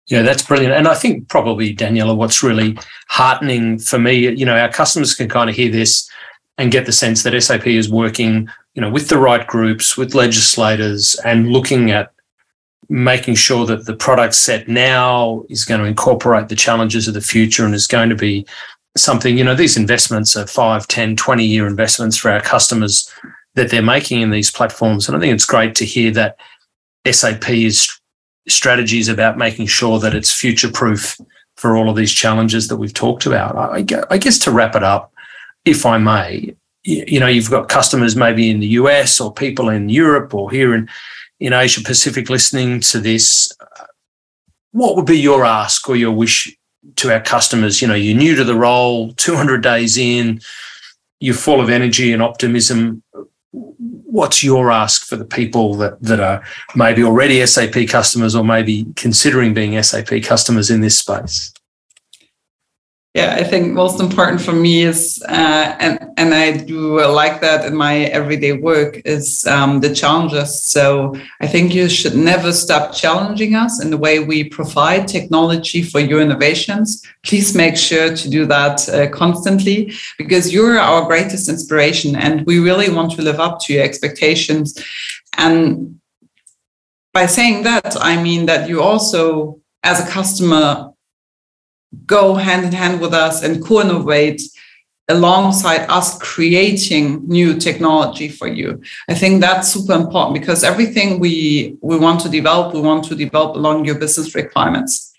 Yeah, 0.08 0.22
that's 0.22 0.42
brilliant. 0.42 0.74
And 0.74 0.86
I 0.86 0.94
think 0.94 1.28
probably, 1.28 1.74
Daniela, 1.74 2.14
what's 2.14 2.42
really 2.42 2.78
heartening 3.08 3.78
for 3.78 3.98
me, 3.98 4.28
you 4.28 4.44
know, 4.44 4.56
our 4.56 4.70
customers 4.70 5.14
can 5.14 5.28
kind 5.28 5.48
of 5.48 5.56
hear 5.56 5.70
this 5.70 6.08
and 6.58 6.70
get 6.70 6.86
the 6.86 6.92
sense 6.92 7.22
that 7.22 7.40
SAP 7.42 7.66
is 7.66 7.90
working, 7.90 8.48
you 8.74 8.82
know, 8.82 8.90
with 8.90 9.08
the 9.08 9.18
right 9.18 9.46
groups, 9.46 9.96
with 9.96 10.14
legislators, 10.14 11.16
and 11.24 11.50
looking 11.50 11.90
at 11.90 12.12
making 12.88 13.34
sure 13.34 13.66
that 13.66 13.86
the 13.86 13.94
product 13.94 14.34
set 14.34 14.68
now 14.68 15.44
is 15.48 15.64
going 15.64 15.80
to 15.80 15.86
incorporate 15.86 16.48
the 16.48 16.56
challenges 16.56 17.08
of 17.08 17.14
the 17.14 17.20
future 17.20 17.64
and 17.64 17.74
is 17.74 17.86
going 17.86 18.08
to 18.08 18.14
be 18.14 18.46
something, 18.96 19.36
you 19.36 19.44
know, 19.44 19.54
these 19.54 19.76
investments 19.76 20.36
are 20.36 20.46
5, 20.46 20.86
10, 20.86 21.16
20 21.16 21.44
year 21.44 21.66
investments 21.66 22.16
for 22.16 22.30
our 22.30 22.40
customers 22.40 23.10
that 23.54 23.70
they're 23.70 23.82
making 23.82 24.20
in 24.20 24.30
these 24.30 24.50
platforms. 24.50 25.08
And 25.08 25.16
I 25.16 25.20
think 25.20 25.34
it's 25.34 25.44
great 25.44 25.74
to 25.76 25.84
hear 25.84 26.10
that 26.12 26.38
SAP's 27.10 28.00
strategies 28.48 29.08
about 29.08 29.38
making 29.38 29.66
sure 29.66 29.98
that 29.98 30.14
it's 30.14 30.32
future 30.32 30.70
proof 30.70 31.18
for 31.56 31.76
all 31.76 31.88
of 31.88 31.96
these 31.96 32.12
challenges 32.12 32.68
that 32.68 32.76
we've 32.76 32.94
talked 32.94 33.26
about. 33.26 33.56
I 33.56 33.82
guess 34.18 34.38
to 34.40 34.50
wrap 34.50 34.76
it 34.76 34.82
up, 34.82 35.12
if 35.64 35.84
I 35.84 35.98
may, 35.98 36.54
you 36.84 37.18
know, 37.18 37.26
you've 37.26 37.50
got 37.50 37.68
customers 37.68 38.14
maybe 38.14 38.50
in 38.50 38.60
the 38.60 38.66
US 38.68 39.20
or 39.20 39.32
people 39.32 39.68
in 39.70 39.88
Europe 39.88 40.34
or 40.34 40.50
here 40.50 40.74
in, 40.74 40.88
in 41.40 41.52
Asia 41.52 41.82
Pacific 41.82 42.30
listening 42.30 42.80
to 42.80 43.00
this. 43.00 43.52
Uh, 43.60 43.84
what 44.72 44.96
would 44.96 45.06
be 45.06 45.18
your 45.18 45.44
ask 45.44 45.88
or 45.88 45.96
your 45.96 46.12
wish 46.12 46.54
to 46.96 47.12
our 47.12 47.20
customers? 47.20 47.80
You 47.80 47.88
know, 47.88 47.94
you're 47.94 48.16
new 48.16 48.34
to 48.36 48.44
the 48.44 48.56
role, 48.56 49.12
200 49.12 49.62
days 49.62 49.96
in, 49.96 50.40
you're 51.20 51.34
full 51.34 51.60
of 51.60 51.70
energy 51.70 52.12
and 52.12 52.22
optimism. 52.22 53.02
What's 53.52 54.42
your 54.42 54.70
ask 54.70 55.06
for 55.06 55.16
the 55.16 55.24
people 55.24 55.74
that, 55.76 56.00
that 56.02 56.20
are 56.20 56.42
maybe 56.74 57.02
already 57.02 57.44
SAP 57.46 57.88
customers 57.88 58.34
or 58.34 58.44
maybe 58.44 58.86
considering 58.96 59.54
being 59.54 59.80
SAP 59.82 60.22
customers 60.22 60.70
in 60.70 60.80
this 60.80 60.98
space? 60.98 61.52
Yeah 63.16 63.34
i 63.40 63.44
think 63.50 63.72
most 63.72 63.98
important 63.98 64.40
for 64.40 64.52
me 64.52 64.82
is 64.82 65.22
uh, 65.28 65.68
and 65.84 65.94
and 66.18 66.34
i 66.34 66.46
do 66.72 67.00
like 67.20 67.40
that 67.40 67.64
in 67.64 67.74
my 67.74 67.94
everyday 68.20 68.52
work 68.52 69.00
is 69.04 69.46
um, 69.46 69.80
the 69.80 69.92
challenges. 70.00 70.50
So 70.74 70.86
i 71.40 71.46
think 71.52 71.74
you 71.74 71.88
should 71.88 72.16
never 72.32 72.52
stop 72.52 72.94
challenging 73.02 73.54
us 73.54 73.82
in 73.82 73.88
the 73.90 74.02
way 74.06 74.14
we 74.18 74.38
provide 74.58 75.08
technology 75.08 75.82
for 75.82 76.00
your 76.00 76.20
innovations. 76.20 76.88
Please 77.28 77.54
make 77.54 77.76
sure 77.76 78.14
to 78.14 78.26
do 78.36 78.44
that 78.46 78.76
uh, 78.88 79.08
constantly 79.22 79.78
because 80.18 80.52
you're 80.52 80.78
our 80.78 81.06
greatest 81.06 81.48
inspiration 81.48 82.16
and 82.16 82.44
we 82.46 82.58
really 82.58 82.90
want 82.96 83.10
to 83.12 83.22
live 83.22 83.40
up 83.40 83.60
to 83.60 83.72
your 83.72 83.82
expectations. 83.82 84.66
And 85.38 86.00
by 87.16 87.24
saying 87.24 87.62
that 87.62 87.96
i 88.12 88.22
mean 88.22 88.44
that 88.44 88.68
you 88.68 88.82
also 88.82 89.58
as 89.82 89.98
a 90.00 90.10
customer 90.18 90.92
go 92.06 92.34
hand 92.34 92.64
in 92.64 92.72
hand 92.72 93.00
with 93.00 93.14
us 93.14 93.42
and 93.42 93.64
co-innovate 93.64 94.42
alongside 95.08 95.88
us 95.88 96.18
creating 96.18 97.26
new 97.28 97.54
technology 97.54 98.28
for 98.28 98.48
you. 98.48 98.80
I 99.08 99.14
think 99.14 99.40
that's 99.40 99.72
super 99.72 99.92
important 99.92 100.34
because 100.34 100.64
everything 100.64 101.20
we 101.20 101.76
we 101.80 101.96
want 101.96 102.20
to 102.20 102.28
develop 102.28 102.74
we 102.74 102.80
want 102.80 103.04
to 103.04 103.14
develop 103.14 103.54
along 103.56 103.84
your 103.84 103.98
business 103.98 104.34
requirements 104.34 105.12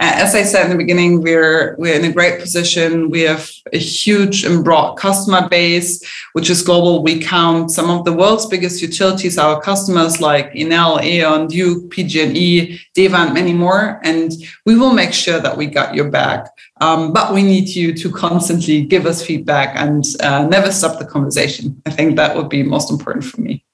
as 0.00 0.34
I 0.34 0.44
said 0.44 0.64
in 0.64 0.70
the 0.70 0.78
beginning, 0.78 1.20
we're 1.20 1.76
we're 1.78 1.94
in 1.94 2.06
a 2.06 2.12
great 2.12 2.40
position. 2.40 3.10
We 3.10 3.20
have 3.22 3.50
a 3.74 3.78
huge 3.78 4.44
and 4.44 4.64
broad 4.64 4.94
customer 4.94 5.46
base, 5.46 6.02
which 6.32 6.48
is 6.48 6.62
global. 6.62 7.02
We 7.02 7.20
count 7.20 7.70
some 7.70 7.90
of 7.90 8.06
the 8.06 8.12
world's 8.14 8.46
biggest 8.46 8.80
utilities, 8.80 9.36
our 9.36 9.60
customers 9.60 10.18
like 10.18 10.52
Enel, 10.54 11.02
E.ON, 11.04 11.48
Duke, 11.48 11.90
PG&E, 11.90 12.80
DEWA, 12.96 13.26
and 13.26 13.34
many 13.34 13.52
more. 13.52 14.00
And 14.02 14.32
we 14.64 14.78
will 14.78 14.94
make 14.94 15.12
sure 15.12 15.38
that 15.38 15.58
we 15.58 15.66
got 15.66 15.94
your 15.94 16.10
back. 16.10 16.46
Um, 16.80 17.12
but 17.12 17.34
we 17.34 17.42
need 17.42 17.68
you 17.68 17.92
to 17.92 18.10
constantly 18.10 18.82
give 18.82 19.04
us 19.04 19.24
feedback 19.24 19.76
and 19.76 20.02
uh, 20.22 20.46
never 20.46 20.72
stop 20.72 20.98
the 20.98 21.04
conversation. 21.04 21.82
I 21.84 21.90
think 21.90 22.16
that 22.16 22.34
would 22.36 22.48
be 22.48 22.62
most 22.62 22.90
important 22.90 23.26
for 23.26 23.42
me. 23.42 23.64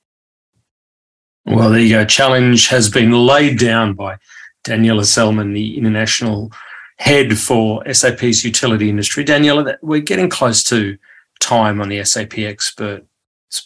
Well, 1.44 1.70
there 1.70 1.78
you 1.78 1.90
go. 1.90 2.04
Challenge 2.04 2.66
has 2.66 2.90
been 2.90 3.12
laid 3.12 3.60
down 3.60 3.94
by 3.94 4.16
Daniela 4.66 5.04
Selman, 5.04 5.52
the 5.52 5.78
international 5.78 6.50
head 6.98 7.38
for 7.38 7.82
SAP's 7.92 8.44
utility 8.44 8.88
industry. 8.88 9.24
Daniela, 9.24 9.76
we're 9.82 10.00
getting 10.00 10.28
close 10.28 10.62
to 10.64 10.98
time 11.40 11.80
on 11.80 11.88
the 11.88 12.04
SAP 12.04 12.38
Experts 12.38 13.06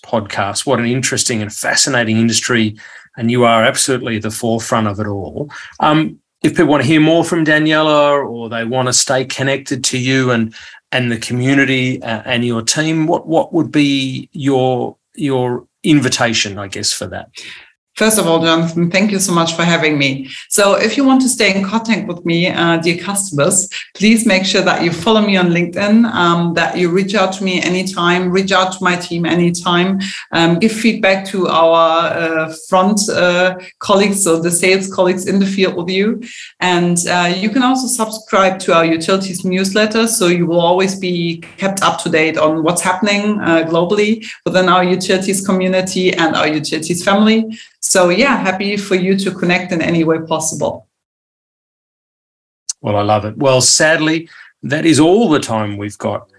podcast. 0.05 0.67
What 0.67 0.79
an 0.79 0.87
interesting 0.87 1.41
and 1.41 1.53
fascinating 1.53 2.17
industry, 2.17 2.77
and 3.17 3.31
you 3.31 3.45
are 3.45 3.65
absolutely 3.65 4.19
the 4.19 4.31
forefront 4.31 4.89
of 4.89 5.01
it 5.01 5.07
all. 5.07 5.51
Um, 5.81 6.21
if 6.43 6.53
people 6.53 6.67
want 6.67 6.83
to 6.83 6.89
hear 6.89 7.01
more 7.01 7.25
from 7.25 7.45
Daniela 7.45 8.27
or 8.27 8.49
they 8.49 8.65
want 8.65 8.89
to 8.89 8.93
stay 8.93 9.25
connected 9.25 9.85
to 9.85 9.99
you 9.99 10.31
and 10.31 10.55
and 10.93 11.13
the 11.13 11.19
community 11.19 12.03
uh, 12.03 12.23
and 12.25 12.45
your 12.45 12.63
team, 12.63 13.07
what 13.07 13.27
what 13.27 13.53
would 13.53 13.71
be 13.71 14.29
your 14.33 14.97
your 15.15 15.67
invitation, 15.83 16.59
I 16.59 16.69
guess, 16.69 16.93
for 16.93 17.07
that? 17.07 17.31
First 17.97 18.19
of 18.19 18.27
all, 18.27 18.41
Jonathan, 18.41 18.91
thank 18.91 19.11
you 19.11 19.19
so 19.19 19.33
much 19.33 19.55
for 19.55 19.63
having 19.63 19.99
me. 19.99 20.31
So, 20.49 20.75
if 20.75 20.97
you 20.97 21.05
want 21.05 21.21
to 21.23 21.29
stay 21.29 21.55
in 21.55 21.65
contact 21.65 22.09
with 22.09 22.25
me, 22.25 22.49
uh, 22.49 22.79
dear 22.79 22.97
customers, 22.97 23.69
please 23.95 24.25
make 24.25 24.45
sure 24.47 24.63
that 24.63 24.83
you 24.83 24.91
follow 24.91 25.21
me 25.21 25.37
on 25.37 25.49
LinkedIn, 25.49 26.07
um, 26.07 26.55
that 26.55 26.79
you 26.79 26.89
reach 26.89 27.15
out 27.15 27.33
to 27.35 27.45
me 27.45 27.61
anytime, 27.61 28.31
reach 28.31 28.53
out 28.53 28.73
to 28.73 28.83
my 28.83 28.97
team 28.97 29.27
anytime, 29.27 29.99
um, 30.33 30.59
give 30.59 30.73
feedback 30.73 31.27
to 31.27 31.49
our 31.49 32.07
uh, 32.07 32.55
front 32.69 33.07
uh, 33.11 33.59
colleagues, 33.81 34.23
so 34.25 34.41
the 34.41 34.51
sales 34.51 34.93
colleagues 34.93 35.27
in 35.27 35.39
the 35.39 35.47
field 35.47 35.77
with 35.77 35.91
you. 35.91 36.23
And 36.61 36.97
uh, 37.07 37.35
you 37.37 37.51
can 37.51 37.63
also 37.63 37.87
subscribe 37.87 38.61
to 38.61 38.73
our 38.73 38.85
utilities 38.85 39.45
newsletter, 39.45 40.07
so 40.07 40.29
you 40.29 40.47
will 40.47 40.61
always 40.61 40.99
be 40.99 41.43
kept 41.59 41.83
up 41.83 42.01
to 42.03 42.09
date 42.09 42.39
on 42.39 42.63
what's 42.63 42.81
happening 42.81 43.41
uh, 43.41 43.65
globally 43.69 44.25
within 44.47 44.69
our 44.71 44.85
utilities 44.85 45.45
community 45.45 46.15
and 46.15 46.35
our 46.35 46.49
utilities 46.49 47.05
family. 47.05 47.45
So, 47.91 48.09
yeah, 48.09 48.37
happy 48.37 48.77
for 48.77 48.95
you 48.95 49.19
to 49.19 49.33
connect 49.33 49.73
in 49.73 49.83
any 49.83 50.05
way 50.05 50.21
possible. 50.21 50.87
Well, 52.81 52.95
I 52.95 53.03
love 53.03 53.25
it. 53.25 53.37
Well, 53.37 53.61
sadly, 53.61 54.29
that 54.63 54.87
is 54.87 55.01
all 55.01 55.29
the 55.29 55.41
time 55.41 55.77
we've 55.77 55.99
got 55.99 56.30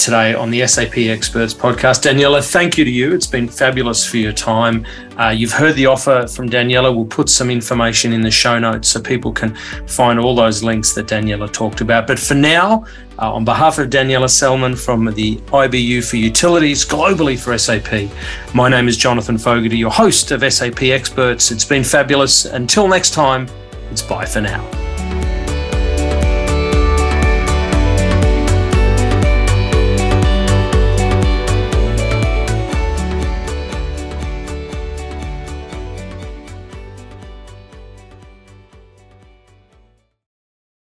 today 0.00 0.34
on 0.34 0.50
the 0.50 0.66
SAP 0.66 0.96
Experts 0.96 1.52
podcast. 1.52 2.02
Daniela, 2.02 2.42
thank 2.42 2.78
you 2.78 2.84
to 2.84 2.90
you. 2.90 3.12
It's 3.12 3.26
been 3.26 3.46
fabulous 3.46 4.06
for 4.06 4.16
your 4.16 4.32
time. 4.32 4.86
Uh, 5.18 5.28
you've 5.28 5.52
heard 5.52 5.76
the 5.76 5.86
offer 5.86 6.26
from 6.26 6.48
Daniela. 6.48 6.94
We'll 6.94 7.04
put 7.04 7.28
some 7.28 7.50
information 7.50 8.14
in 8.14 8.22
the 8.22 8.30
show 8.30 8.58
notes 8.58 8.88
so 8.88 9.00
people 9.00 9.30
can 9.30 9.54
find 9.86 10.18
all 10.18 10.34
those 10.34 10.62
links 10.62 10.94
that 10.94 11.06
Daniela 11.06 11.52
talked 11.52 11.82
about. 11.82 12.06
But 12.06 12.18
for 12.18 12.34
now, 12.34 12.86
uh, 13.18 13.34
on 13.34 13.44
behalf 13.44 13.78
of 13.78 13.90
Daniela 13.90 14.30
Selman 14.30 14.74
from 14.74 15.04
the 15.04 15.36
IBU 15.36 16.08
for 16.08 16.16
Utilities 16.16 16.86
globally 16.86 17.38
for 17.38 17.56
SAP, 17.58 18.10
my 18.54 18.70
name 18.70 18.88
is 18.88 18.96
Jonathan 18.96 19.36
Fogarty, 19.36 19.76
your 19.76 19.90
host 19.90 20.30
of 20.30 20.50
SAP 20.50 20.82
Experts. 20.82 21.50
It's 21.50 21.64
been 21.66 21.84
fabulous. 21.84 22.46
Until 22.46 22.88
next 22.88 23.10
time, 23.10 23.46
it's 23.90 24.02
bye 24.02 24.24
for 24.24 24.40
now. 24.40 24.79